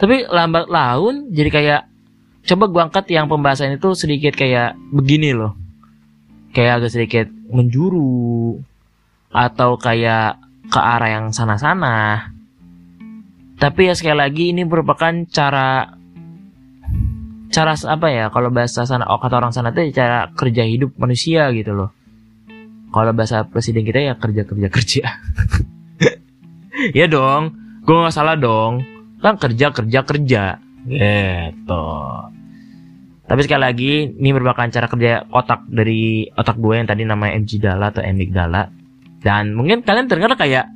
[0.00, 1.80] Tapi lambat laun jadi kayak
[2.44, 5.56] coba gue angkat yang pembahasan itu sedikit kayak begini loh.
[6.52, 8.60] Kayak agak sedikit menjuru.
[9.34, 12.30] Atau kayak ke arah yang sana-sana.
[13.58, 15.96] Tapi ya sekali lagi ini merupakan cara
[17.54, 21.48] cara apa ya kalau bahasa sana oh, kata orang sana itu cara kerja hidup manusia
[21.56, 21.90] gitu loh.
[22.94, 25.04] Kalau bahasa presiden kita ya kerja kerja kerja.
[26.90, 27.54] Ya dong
[27.86, 28.82] gue nggak salah dong.
[29.22, 31.86] Kan kerja kerja kerja gitu.
[33.24, 37.56] Tapi sekali lagi ini merupakan cara kerja otak dari otak gue yang tadi namanya MG
[37.56, 38.68] Dala atau Dala.
[39.24, 40.68] Dan mungkin kalian terdengar kayak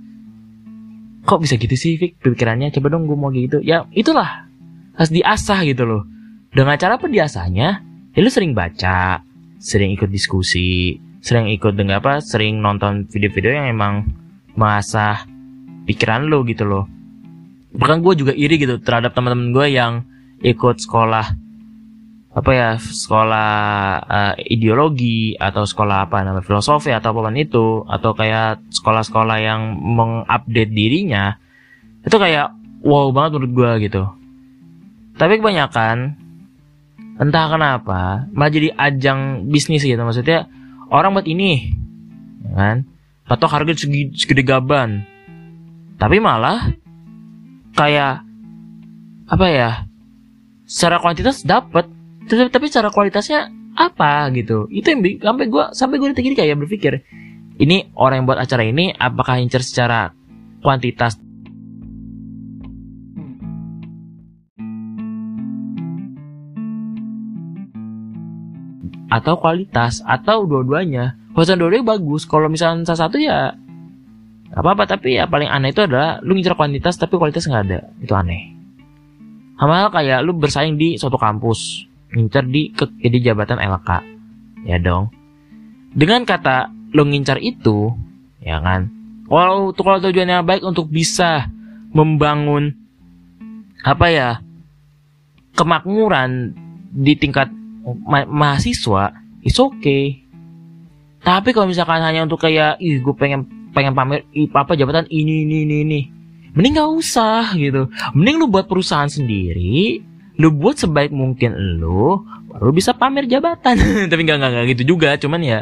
[1.29, 3.61] kok bisa gitu sih pikirannya coba dong gue mau gitu.
[3.61, 4.49] Ya itulah.
[4.97, 6.03] Harus diasah gitu loh.
[6.49, 7.85] Dengan cara apa biasanya?
[8.17, 9.21] Ya lu sering baca,
[9.61, 14.09] sering ikut diskusi, sering ikut dengan apa, sering nonton video-video yang emang
[14.57, 15.29] mengasah
[15.85, 16.89] pikiran lu gitu loh.
[17.79, 20.03] Bahkan gue juga iri gitu terhadap teman-teman gue yang
[20.43, 21.49] ikut sekolah
[22.29, 23.51] apa ya sekolah
[24.05, 29.75] uh, ideologi atau sekolah apa namanya filosofi atau apa pun itu atau kayak sekolah-sekolah yang
[29.75, 31.35] mengupdate dirinya
[32.07, 32.55] itu kayak
[32.87, 34.03] wow banget menurut gue gitu.
[35.19, 36.15] Tapi kebanyakan
[37.19, 39.99] entah kenapa malah jadi ajang bisnis gitu.
[39.99, 40.47] Maksudnya
[40.95, 41.75] orang buat ini
[42.47, 42.77] ya kan?
[43.29, 45.05] Atau harga segi, segede gaban.
[45.99, 46.71] Tapi malah
[47.79, 48.27] kayak
[49.31, 49.71] apa ya
[50.67, 51.87] secara kuantitas dapat
[52.29, 54.67] tapi, secara kualitasnya apa gitu.
[54.69, 57.07] Itu yang sampai gue sampai gue gini kayak berpikir
[57.63, 60.11] ini orang yang buat acara ini apakah incer secara
[60.61, 61.17] kuantitas?
[69.09, 71.17] Atau kualitas atau dua-duanya.
[71.33, 72.29] Misalnya dua-duanya bagus.
[72.29, 73.57] Kalau misalnya salah satu ya
[74.49, 77.81] gak apa-apa tapi ya paling aneh itu adalah lu ngincar kuantitas tapi kualitas nggak ada.
[78.01, 78.57] Itu aneh.
[79.59, 81.85] Sama kayak lu bersaing di suatu kampus
[82.15, 83.91] ngincar di ke, di jabatan LK
[84.65, 85.13] ya dong.
[85.93, 87.93] Dengan kata lu ngincar itu
[88.41, 88.89] ya kan?
[89.29, 91.53] Kalau kalau tujuannya baik untuk bisa
[91.93, 92.73] membangun
[93.85, 94.31] apa ya
[95.53, 96.57] kemakmuran
[96.93, 97.53] di tingkat
[98.07, 99.13] ma mahasiswa
[99.45, 100.25] it's okay.
[101.19, 105.57] Tapi kalau misalkan hanya untuk kayak ih gue pengen pengen pamer apa jabatan ini ini
[105.65, 106.01] ini ini.
[106.57, 107.87] Mending gak usah gitu.
[108.17, 110.03] Mending lu buat perusahaan sendiri
[110.39, 111.51] lu buat sebaik mungkin
[111.83, 113.75] lu baru bisa pamer jabatan.
[114.11, 115.59] Tapi nggak nggak gitu juga cuman ya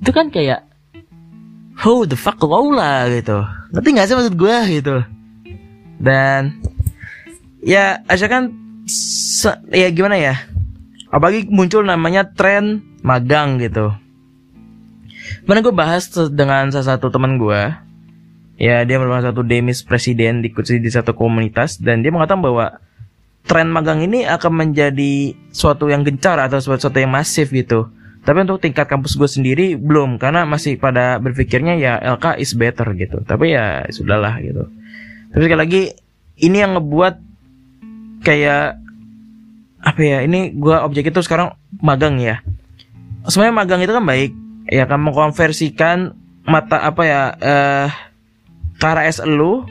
[0.00, 0.64] itu kan kayak
[1.84, 3.44] who the fuck lo lah gitu.
[3.76, 4.96] Ngerti nggak sih maksud gue gitu.
[6.00, 6.64] Dan
[7.60, 8.56] ya asalkan
[9.68, 10.34] ya gimana ya
[11.12, 13.92] apalagi muncul namanya tren magang gitu
[15.50, 17.74] mana gue bahas dengan salah satu teman gue
[18.54, 22.78] ya dia merupakan satu demis presiden di di satu komunitas dan dia mengatakan bahwa
[23.50, 27.90] tren magang ini akan menjadi suatu yang gencar atau suatu yang masif gitu.
[28.22, 32.86] Tapi untuk tingkat kampus gue sendiri belum karena masih pada berpikirnya ya LK is better
[32.94, 33.18] gitu.
[33.26, 34.70] Tapi ya sudahlah gitu.
[35.34, 35.82] Tapi sekali lagi
[36.38, 37.14] ini yang ngebuat
[38.22, 38.78] kayak
[39.82, 42.38] apa ya ini gue objek itu sekarang magang ya.
[43.26, 46.14] Sebenarnya magang itu kan baik ya kan mengkonversikan
[46.46, 47.88] mata apa ya eh
[48.80, 49.66] KRS lu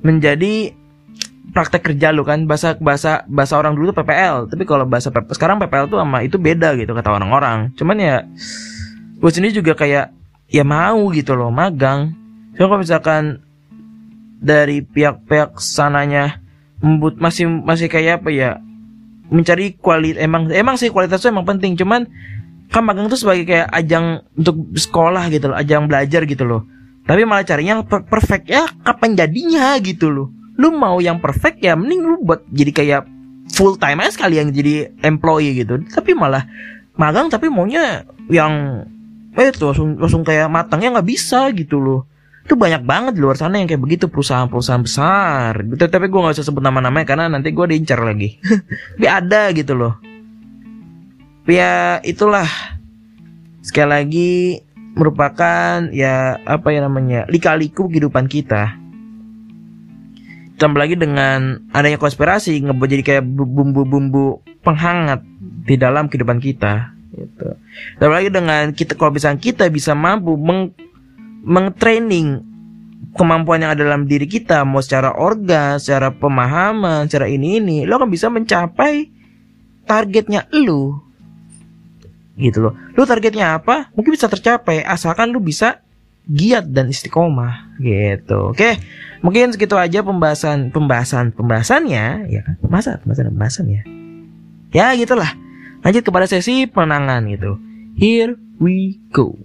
[0.00, 0.72] menjadi
[1.52, 5.36] praktek kerja lu kan bahasa bahasa bahasa orang dulu tuh PPL tapi kalau bahasa PP,
[5.36, 7.74] sekarang PPL tuh sama itu beda gitu kata orang-orang.
[7.76, 8.24] Cuman ya
[9.20, 10.14] gue sendiri juga kayak
[10.48, 12.16] ya mau gitu loh magang.
[12.56, 13.44] So kalau misalkan
[14.40, 16.40] dari pihak-pihak sananya
[16.80, 18.50] membut masih masih kayak apa ya
[19.32, 22.04] mencari kualitas emang emang sih kualitas itu emang penting cuman
[22.70, 26.66] kan magang tuh sebagai kayak ajang untuk sekolah gitu loh ajang belajar gitu loh.
[27.04, 30.28] Tapi malah carinya per- perfect ya kapan jadinya gitu loh.
[30.56, 33.02] Lu mau yang perfect ya mending lu buat jadi kayak
[33.52, 35.84] full time aja sekali yang jadi employee gitu.
[35.84, 36.48] Tapi malah
[36.96, 38.86] magang tapi maunya yang
[39.34, 42.00] eh itu langsung langsung kayak matangnya nggak bisa gitu loh.
[42.44, 45.52] Itu banyak banget di luar sana yang kayak begitu perusahaan-perusahaan besar.
[45.64, 48.36] Tapi gue nggak usah sebut nama-namanya karena nanti gue diincar lagi.
[48.96, 50.13] Tapi ada gitu loh
[51.44, 52.48] ya itulah
[53.64, 54.32] sekali lagi
[54.94, 58.78] merupakan ya apa ya namanya lika-liku kehidupan kita
[60.56, 65.20] tambah lagi dengan adanya konspirasi ngebuat jadi kayak bu- bumbu-bumbu penghangat
[65.66, 67.58] di dalam kehidupan kita gitu.
[67.98, 70.70] Tambah lagi dengan kita kalau misalnya kita bisa mampu meng
[71.44, 72.40] mengtraining
[73.14, 78.00] kemampuan yang ada dalam diri kita mau secara organ, secara pemahaman, secara ini ini, lo
[78.00, 79.12] akan bisa mencapai
[79.84, 81.03] targetnya lu.
[82.34, 82.74] Gitu loh.
[82.98, 83.90] Lu targetnya apa?
[83.94, 85.84] Mungkin bisa tercapai asalkan lu bisa
[86.24, 88.50] giat dan istiqomah gitu.
[88.52, 88.80] Oke.
[89.20, 92.54] Mungkin segitu aja pembahasan pembahasan pembahasannya ya kan.
[92.66, 93.82] Masa pembahasan pembahasan ya.
[94.74, 95.30] Ya gitulah.
[95.84, 97.60] Lanjut kepada sesi penangan gitu.
[97.94, 99.36] Here we go.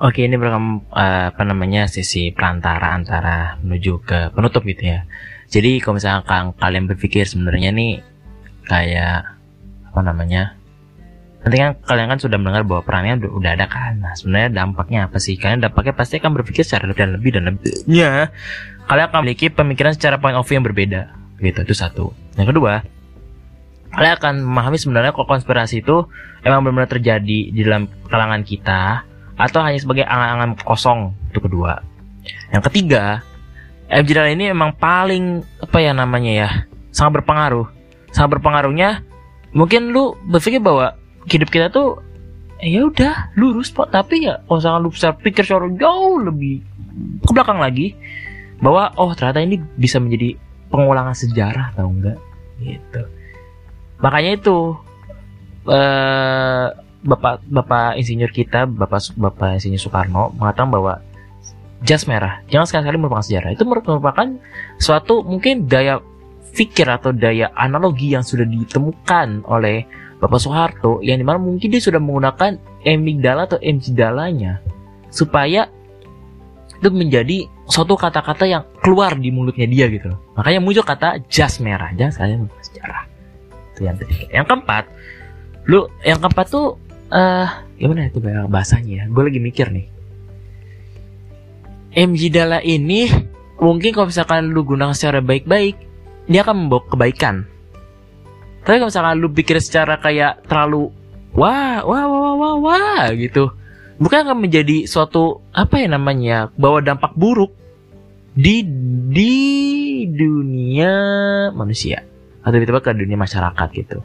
[0.00, 5.04] Oke, ini merupakan eh, apa namanya sesi perantara antara menuju ke penutup gitu ya.
[5.52, 8.00] Jadi kalau misalkan kalian berpikir sebenarnya nih
[8.64, 9.28] kayak
[9.92, 10.56] apa namanya?
[11.44, 14.00] Nanti kan kalian kan sudah mendengar bahwa perannya udah, udah ada kan.
[14.00, 15.36] Nah, sebenarnya dampaknya apa sih?
[15.36, 18.10] Kalian dampaknya pasti akan berpikir secara lebih dan lebih dan lebihnya.
[18.88, 21.12] Kalian akan memiliki pemikiran secara point of view yang berbeda.
[21.44, 22.16] Gitu, itu satu.
[22.40, 22.80] Yang kedua,
[23.92, 26.08] kalian akan memahami sebenarnya kok konspirasi itu
[26.40, 29.09] emang benar-benar terjadi di dalam kalangan kita
[29.40, 31.80] atau hanya sebagai angan-angan kosong itu kedua.
[32.52, 33.24] Yang ketiga
[33.88, 36.48] MJ ini emang paling apa ya namanya ya
[36.92, 37.64] sangat berpengaruh.
[38.12, 39.00] Sangat berpengaruhnya
[39.56, 40.94] mungkin lu berpikir bahwa
[41.26, 42.04] hidup kita tuh
[42.60, 46.60] ya udah lurus pak tapi ya kalau misalkan lu bisa pikir secara jauh lebih
[47.24, 47.96] ke belakang lagi
[48.60, 50.36] bahwa oh ternyata ini bisa menjadi
[50.68, 52.20] pengulangan sejarah tau enggak
[52.60, 53.02] gitu.
[54.04, 54.58] Makanya itu
[55.64, 56.66] eh
[57.00, 61.00] bapak bapak insinyur kita bapak bapak insinyur Soekarno mengatakan bahwa
[61.80, 63.50] jas merah jangan sekali-kali merupakan sejarah.
[63.56, 64.28] Itu merupakan
[64.76, 66.04] suatu mungkin daya
[66.52, 69.88] fikir atau daya analogi yang sudah ditemukan oleh
[70.20, 74.60] bapak Soeharto yang di mana mungkin dia sudah menggunakan amigdala atau amygdalanya
[75.08, 75.72] supaya
[76.80, 80.20] itu menjadi suatu kata-kata yang keluar di mulutnya dia gitu loh.
[80.36, 81.92] Makanya muncul kata jas merah.
[81.92, 83.02] Sekali merupakan sejarah.
[83.72, 84.84] Itu yang ketiga yang keempat
[85.68, 89.04] lu yang keempat tuh eh gimana itu bahasanya ya?
[89.10, 89.86] Gue lagi mikir nih.
[91.90, 93.10] MJ Dala ini
[93.58, 95.74] mungkin kalau misalkan lu gunakan secara baik-baik
[96.30, 97.46] dia akan membawa kebaikan.
[98.62, 100.94] Tapi kalau misalkan lu pikir secara kayak terlalu
[101.34, 103.50] wah wah wah wah wah, wah gitu
[104.00, 107.52] bukan akan menjadi suatu apa ya namanya bawa dampak buruk
[108.32, 108.64] di
[109.12, 109.34] di
[110.08, 110.94] dunia
[111.52, 112.02] manusia.
[112.40, 114.00] Atau tepat ke dunia masyarakat gitu.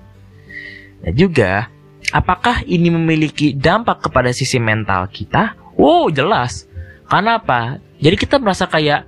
[0.99, 1.71] Dan juga
[2.11, 5.55] apakah ini memiliki dampak kepada sisi mental kita?
[5.79, 6.67] Wow jelas.
[7.05, 7.79] Karena apa?
[8.01, 9.05] Jadi kita merasa kayak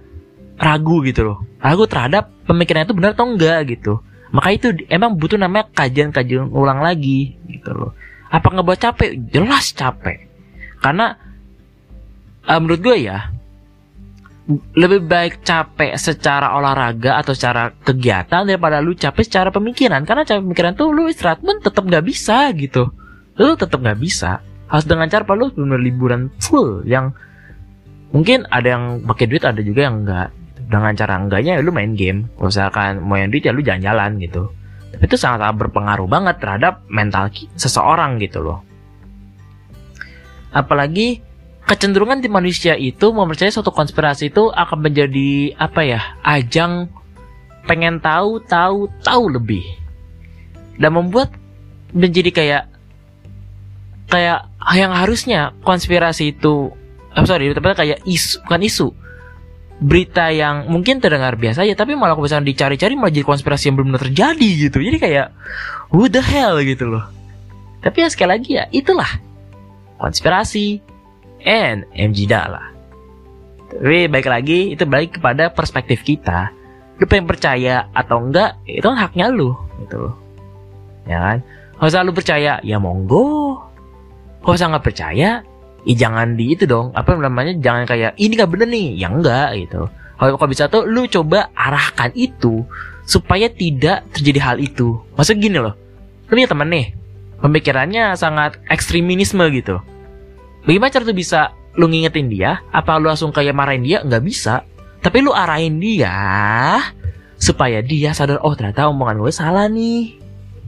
[0.58, 1.38] ragu gitu loh.
[1.62, 4.02] Ragu terhadap pemikiran itu benar atau enggak gitu.
[4.32, 7.92] Maka itu emang butuh namanya kajian-kajian ulang lagi gitu loh.
[8.28, 9.10] Apa ngebuat capek?
[9.32, 10.28] Jelas capek.
[10.84, 11.16] Karena
[12.46, 13.32] eh, menurut gue ya
[14.48, 20.08] lebih baik capek secara olahraga atau secara kegiatan daripada lu capek secara pemikiran.
[20.08, 22.88] Karena capek pemikiran tuh lu istirahat pun tetap nggak bisa gitu.
[23.36, 24.40] Lu tetap nggak bisa.
[24.72, 27.12] Harus dengan cara lu benar liburan full yang
[28.16, 30.32] mungkin ada yang pakai duit ada juga yang enggak
[30.68, 32.32] dengan cara enggaknya ya lu main game.
[32.40, 34.48] Kalau misalkan mau yang duit ya lu jalan-jalan gitu.
[34.96, 37.28] Tapi itu sangat berpengaruh banget terhadap mental
[37.60, 38.64] seseorang gitu loh.
[40.56, 41.20] Apalagi
[41.68, 46.88] kecenderungan di manusia itu mempercayai suatu konspirasi itu akan menjadi apa ya ajang
[47.68, 49.68] pengen tahu tahu tahu lebih.
[50.80, 51.36] Dan membuat
[51.92, 52.64] menjadi kayak
[54.08, 54.48] kayak
[54.80, 56.72] yang harusnya konspirasi itu
[57.12, 58.88] eh, sorry tapi kayak isu bukan isu.
[59.78, 63.94] Berita yang mungkin terdengar biasa aja tapi malah misalnya dicari-cari malah jadi konspirasi yang belum
[64.00, 64.80] terjadi gitu.
[64.80, 65.36] Jadi kayak
[65.92, 67.06] who the hell gitu loh.
[67.84, 69.20] Tapi ya sekali lagi ya itulah
[70.02, 70.82] konspirasi
[71.46, 72.78] and MG Dala
[73.68, 76.50] tapi baik lagi itu balik kepada perspektif kita.
[76.98, 80.08] Lu pengen percaya atau enggak itu kan haknya lu gitu.
[80.08, 80.16] Loh
[81.06, 81.38] ya kan?
[81.78, 83.60] Kalau misalnya lu percaya ya monggo.
[84.42, 85.44] Kalau nggak percaya
[85.88, 86.92] Ih jangan di itu dong.
[86.92, 87.56] Apa namanya?
[87.64, 89.00] Jangan kayak Ini gak bener nih.
[89.00, 89.88] Ya enggak gitu.
[90.20, 92.66] Kalau kau bisa tuh lu coba arahkan itu
[93.08, 95.00] supaya tidak terjadi hal itu.
[95.16, 95.78] Maksud gini loh.
[96.28, 96.92] Lu punya temen nih
[97.40, 99.78] pemikirannya sangat ekstremisme gitu
[100.68, 104.04] bagaimana cara tuh bisa lu ngingetin dia apa lu langsung kayak marahin dia?
[104.04, 104.68] Nggak bisa.
[105.00, 106.12] Tapi lu arahin dia
[107.38, 110.20] supaya dia sadar oh ternyata omongan gue salah nih.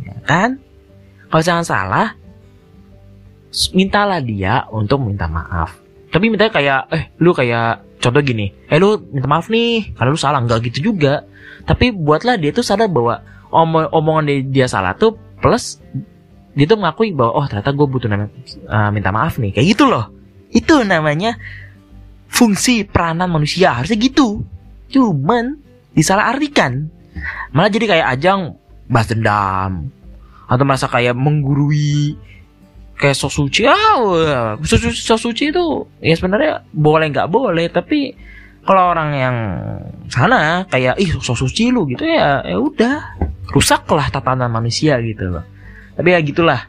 [0.08, 0.62] Ya kan?
[1.28, 2.08] Kalau jangan salah
[3.76, 5.76] mintalah dia untuk minta maaf.
[6.10, 10.20] Tapi minta kayak eh lu kayak contoh gini eh lu minta maaf nih karena lu
[10.22, 10.40] salah.
[10.40, 11.26] Nggak gitu juga.
[11.66, 13.20] Tapi buatlah dia tuh sadar bahwa
[13.50, 15.82] omong omongan dia, dia salah tuh plus
[16.58, 18.26] dia tuh mengakui bahwa oh ternyata gue butuh nama,
[18.70, 19.54] uh, minta maaf nih.
[19.54, 20.10] Kayak gitu loh.
[20.50, 21.38] Itu namanya
[22.26, 23.78] fungsi peranan manusia.
[23.78, 24.42] Harusnya gitu.
[24.90, 25.62] Cuman
[25.94, 26.90] disalahartikan.
[27.54, 28.58] Malah jadi kayak ajang
[28.90, 29.94] bahas dendam.
[30.50, 32.18] Atau merasa kayak menggurui
[32.98, 33.70] kayak sok suci.
[33.70, 37.70] Ah sok sok suci itu ya sebenarnya boleh nggak boleh.
[37.70, 38.18] Tapi
[38.66, 39.36] kalau orang yang
[40.10, 42.98] sana kayak ih sok suci lu gitu ya ya udah.
[43.50, 45.59] Rusaklah tatanan manusia gitu loh
[46.00, 46.64] tapi ya gitulah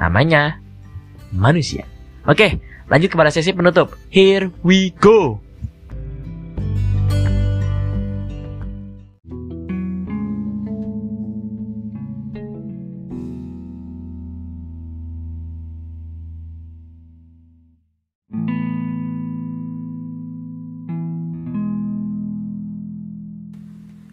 [0.00, 0.56] namanya
[1.36, 1.84] manusia.
[2.24, 2.56] Oke
[2.88, 3.92] lanjut kepada sesi penutup.
[4.08, 5.44] Here we go.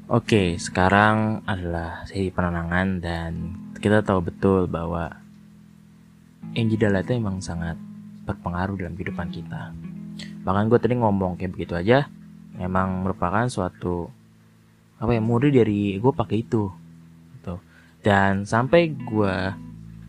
[0.07, 3.31] Oke, sekarang adalah sesi penenangan dan
[3.77, 5.13] kita tahu betul bahwa
[6.57, 7.77] Enjidala itu emang sangat
[8.25, 9.75] berpengaruh dalam kehidupan kita.
[10.41, 12.09] Bahkan gue tadi ngomong kayak begitu aja,
[12.57, 14.09] emang merupakan suatu
[14.97, 16.71] apa ya murid dari gue pakai itu,
[17.37, 17.61] gitu.
[18.01, 19.35] Dan sampai gue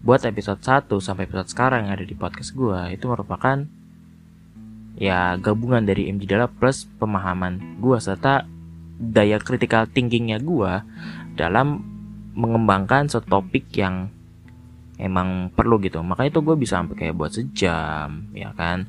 [0.01, 3.66] buat episode 1 sampai episode sekarang yang ada di podcast gue itu merupakan
[4.95, 8.47] ya gabungan dari MJ Dala plus pemahaman gue serta
[8.99, 10.73] daya critical thinkingnya gue
[11.35, 11.97] dalam
[12.39, 14.14] mengembangkan suatu topik yang
[15.03, 15.99] emang perlu gitu.
[16.07, 18.86] Makanya itu gue bisa sampai kayak buat sejam ya kan?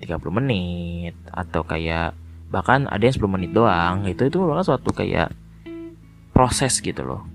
[0.00, 0.08] 30
[0.40, 2.16] menit atau kayak
[2.48, 4.08] bahkan ada yang 10 menit doang.
[4.08, 5.28] Itu itu merupakan suatu kayak
[6.32, 7.28] proses gitu loh.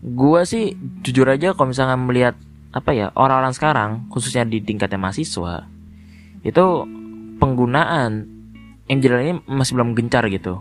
[0.00, 0.72] Gue sih
[1.04, 2.34] jujur aja kalau misalnya melihat
[2.72, 5.64] apa ya orang-orang sekarang khususnya di tingkatnya mahasiswa
[6.44, 6.64] itu
[7.40, 8.28] penggunaan
[8.88, 10.60] yang jalan ini masih belum gencar gitu.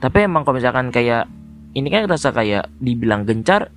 [0.00, 1.28] Tapi emang kalau misalkan kayak
[1.74, 3.74] ini kan terasa kayak dibilang gencar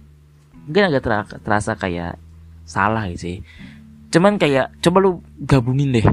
[0.70, 1.04] mungkin agak
[1.42, 2.22] terasa kayak
[2.68, 3.38] salah gitu sih.
[4.14, 6.08] Cuman kayak coba lu gabungin deh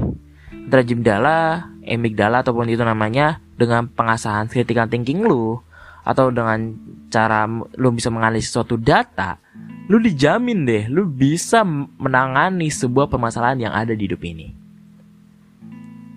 [0.65, 5.61] antara Jimdala, Emigdala ataupun itu namanya dengan pengasahan critical thinking lu
[6.01, 6.73] atau dengan
[7.13, 7.45] cara
[7.77, 9.37] lu bisa menganalisis suatu data
[9.85, 11.61] lu dijamin deh lu bisa
[12.01, 14.49] menangani sebuah permasalahan yang ada di hidup ini.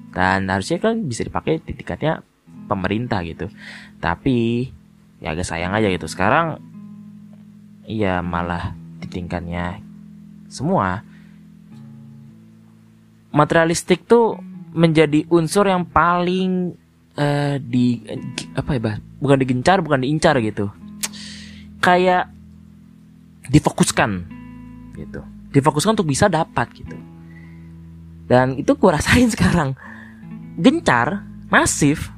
[0.09, 1.77] Dan harusnya kan bisa dipakai di
[2.65, 3.53] pemerintah gitu.
[4.01, 4.67] Tapi
[5.19, 6.07] ya agak sayang aja gitu.
[6.07, 6.63] Sekarang
[7.87, 9.83] ya malah di tingkatnya
[10.51, 11.03] semua.
[13.29, 14.41] Materialistik tuh
[14.73, 16.73] menjadi unsur yang paling
[17.19, 18.01] uh, di
[18.57, 18.97] apa ya bah?
[19.19, 20.71] Bukan digencar bukan diincar gitu.
[21.83, 22.31] Kayak
[23.49, 24.27] difokuskan
[24.97, 25.21] gitu.
[25.53, 26.97] Difokuskan untuk bisa dapat gitu.
[28.29, 29.75] Dan itu gue rasain sekarang.
[30.59, 32.11] Gencar, masif,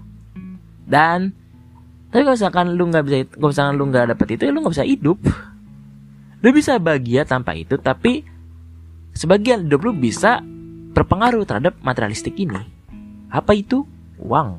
[0.88, 1.36] dan
[2.10, 4.74] tapi kalau misalkan lu nggak bisa, kalau misalkan lu nggak dapet itu, ya lu nggak
[4.74, 5.18] bisa hidup.
[6.42, 8.26] Lu bisa bahagia tanpa itu, tapi
[9.14, 10.42] sebagian hidup lu bisa
[10.90, 12.66] berpengaruh terhadap materialistik ini.
[13.30, 13.86] Apa itu?
[14.18, 14.58] Uang.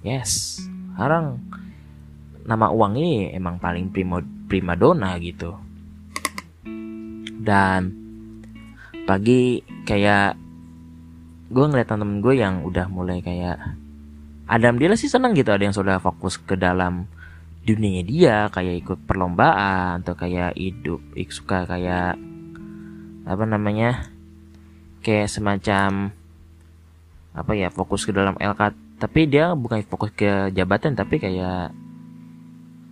[0.00, 0.64] Yes.
[0.96, 1.44] Sekarang
[2.48, 4.24] nama uang ini emang paling primo,
[4.72, 5.52] dona gitu.
[7.42, 7.92] Dan
[9.04, 10.40] pagi kayak
[11.52, 13.60] gue ngeliat temen gue yang udah mulai kayak
[14.52, 17.08] Adam dia sih seneng gitu ada yang sudah fokus ke dalam
[17.64, 22.20] dunianya dia kayak ikut perlombaan atau kayak hidup ik suka kayak
[23.24, 24.12] apa namanya
[25.00, 26.12] kayak semacam
[27.32, 31.72] apa ya fokus ke dalam LK tapi dia bukan fokus ke jabatan tapi kayak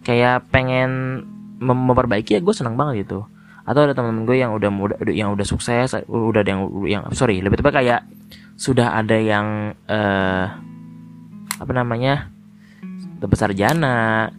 [0.00, 1.22] kayak pengen
[1.60, 3.28] mem memperbaiki ya gue seneng banget gitu.
[3.68, 7.44] Atau ada teman-teman gue yang udah muda yang udah sukses udah ada yang yang sorry
[7.44, 8.00] lebih tepat kayak
[8.56, 10.50] sudah ada yang uh,
[11.60, 12.32] apa namanya
[13.20, 14.32] besar jana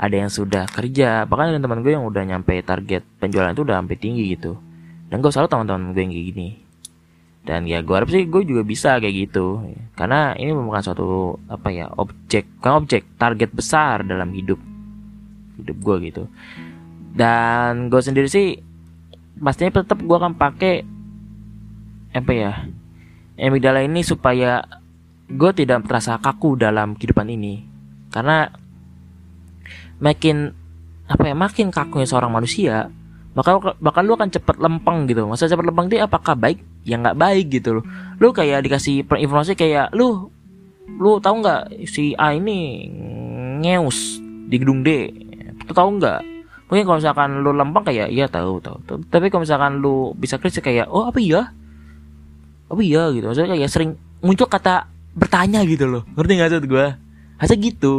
[0.00, 1.28] ada yang sudah kerja.
[1.28, 4.56] Bahkan ada teman gue yang udah nyampe target penjualan itu udah sampai tinggi gitu.
[5.12, 6.48] Dan gue selalu teman-teman gue yang kayak gini.
[7.42, 9.62] Dan ya gue harap sih gue juga bisa kayak gitu.
[9.94, 14.58] Karena ini merupakan suatu apa ya objek bukan objek target besar dalam hidup
[15.60, 16.24] hidup gue gitu.
[17.12, 18.56] Dan gue sendiri sih
[19.38, 20.82] pastinya tetap gue akan pakai
[22.12, 22.52] apa ya
[23.36, 24.81] amigdala ini supaya
[25.32, 27.64] gue tidak terasa kaku dalam kehidupan ini.
[28.12, 28.52] Karena
[30.02, 30.52] makin
[31.08, 32.88] apa ya makin kakunya seorang manusia
[33.32, 35.24] bakal bakal lu akan cepet lempeng gitu.
[35.24, 36.60] Masa cepet lempeng itu apakah baik?
[36.84, 37.84] Ya nggak baik gitu loh.
[38.20, 40.28] Lu kayak dikasih informasi kayak lu
[41.00, 42.88] lu tahu nggak si A ini
[43.64, 44.20] ngeus
[44.52, 45.08] di gedung D?
[45.64, 46.20] Lu tahu nggak?
[46.68, 48.76] Mungkin kalau misalkan lu lempeng kayak iya tahu tahu.
[49.08, 51.56] Tapi kalau misalkan lu bisa kritis kayak oh apa iya?
[52.68, 53.08] Apa iya?
[53.16, 53.32] gitu.
[53.32, 56.02] Maksudnya kayak sering muncul kata bertanya gitu loh.
[56.16, 56.86] Ngerti nggak tuh gue
[57.40, 57.94] Hanya gitu?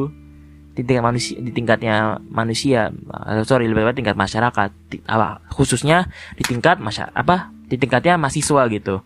[0.74, 4.70] Di tingkat manusia di tingkatnya manusia uh, sorry lebih banyak tingkat masyarakat.
[4.89, 9.05] Di, apa khususnya di tingkat masyarakat apa di tingkatnya mahasiswa gitu.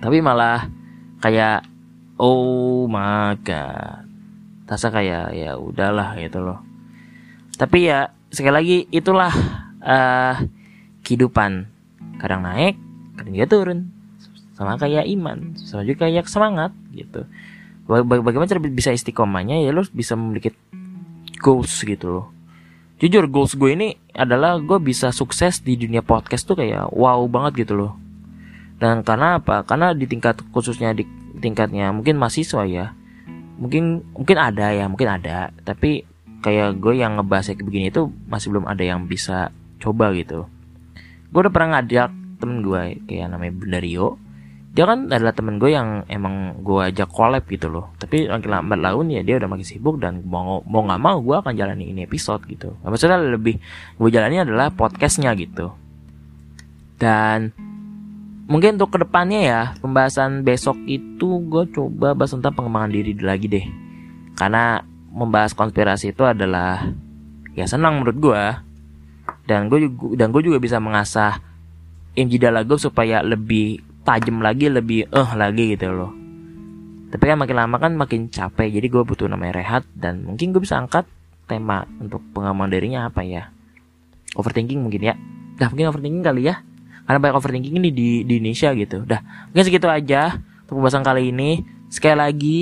[0.00, 0.68] Tapi malah
[1.24, 1.64] kayak
[2.20, 4.04] oh my god.
[4.66, 6.60] Rasa kayak ya udahlah gitu loh.
[7.56, 9.32] Tapi ya sekali lagi itulah
[9.80, 10.34] uh,
[11.00, 11.72] kehidupan.
[12.20, 12.76] Kadang naik
[13.16, 13.95] kadang dia turun
[14.56, 17.28] sama kayak iman sama juga kayak semangat gitu.
[17.86, 19.62] Bagaimana cara bisa istiqomahnya?
[19.62, 20.56] Ya lo bisa memiliki
[21.38, 22.26] goals gitu loh.
[22.96, 27.68] Jujur goals gue ini adalah gue bisa sukses di dunia podcast tuh kayak wow banget
[27.68, 27.92] gitu loh.
[28.80, 29.62] Dan karena apa?
[29.68, 31.04] Karena di tingkat khususnya di
[31.36, 32.96] tingkatnya mungkin mahasiswa ya.
[33.60, 35.52] Mungkin mungkin ada ya mungkin ada.
[35.62, 36.08] Tapi
[36.40, 40.48] kayak gue yang ngebahas kayak begini itu masih belum ada yang bisa coba gitu.
[41.30, 44.16] Gue udah pernah ngajak temen gue kayak namanya Bundario
[44.76, 47.96] dia kan adalah temen gue yang emang gue ajak collab gitu loh.
[47.96, 51.32] Tapi makin lambat laun ya dia udah makin sibuk dan mau mau nggak mau gue
[51.32, 52.76] akan jalani ini episode gitu.
[52.84, 53.56] Nah, maksudnya lebih
[53.96, 55.72] gue jalani adalah podcastnya gitu.
[57.00, 57.56] Dan
[58.52, 63.48] mungkin untuk ke depannya ya pembahasan besok itu gue coba bahas tentang pengembangan diri lagi
[63.48, 63.64] deh.
[64.36, 66.84] Karena membahas konspirasi itu adalah
[67.56, 68.42] ya senang menurut gue.
[69.48, 69.88] Dan gue
[70.20, 71.40] dan gue juga bisa mengasah
[72.12, 76.14] injidala gue supaya lebih tajam lagi lebih eh lagi gitu loh.
[77.10, 80.62] Tapi kan makin lama kan makin capek jadi gue butuh namanya rehat dan mungkin gue
[80.62, 81.06] bisa angkat
[81.50, 83.50] tema untuk pengaman dirinya apa ya.
[84.38, 85.14] Overthinking mungkin ya.
[85.58, 86.62] Dah mungkin overthinking kali ya.
[87.06, 89.02] Karena banyak overthinking ini di, di Indonesia gitu.
[89.02, 91.62] Dah mungkin segitu aja untuk pembahasan kali ini.
[91.90, 92.58] Sekali lagi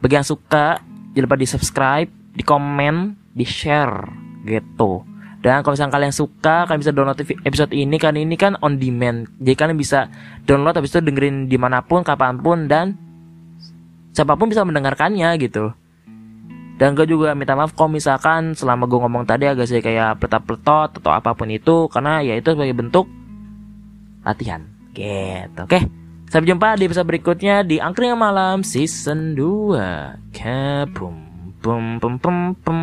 [0.00, 0.80] bagi yang suka
[1.12, 2.96] jangan lupa di subscribe di komen
[3.32, 4.08] di share
[4.48, 5.11] gitu
[5.42, 9.26] dan kalau misalnya kalian suka, kalian bisa download episode ini kan ini kan on demand.
[9.42, 10.06] Jadi kalian bisa
[10.46, 12.94] download habis itu dengerin di mana pun, kapan pun dan
[14.14, 15.74] siapa pun bisa mendengarkannya gitu.
[16.78, 21.02] Dan gue juga minta maaf kalau misalkan selama gue ngomong tadi agak sih kayak peletot-peletot
[21.02, 23.10] atau apa pun itu karena ya itu sebagai bentuk
[24.22, 24.62] latihan.
[24.94, 25.58] Gitu.
[25.58, 25.90] Oke.
[26.30, 30.32] Sampai jumpa di episode berikutnya di Angkringan Malam season 2.
[30.32, 31.14] Kapum
[31.60, 32.78] pum pum pum pum.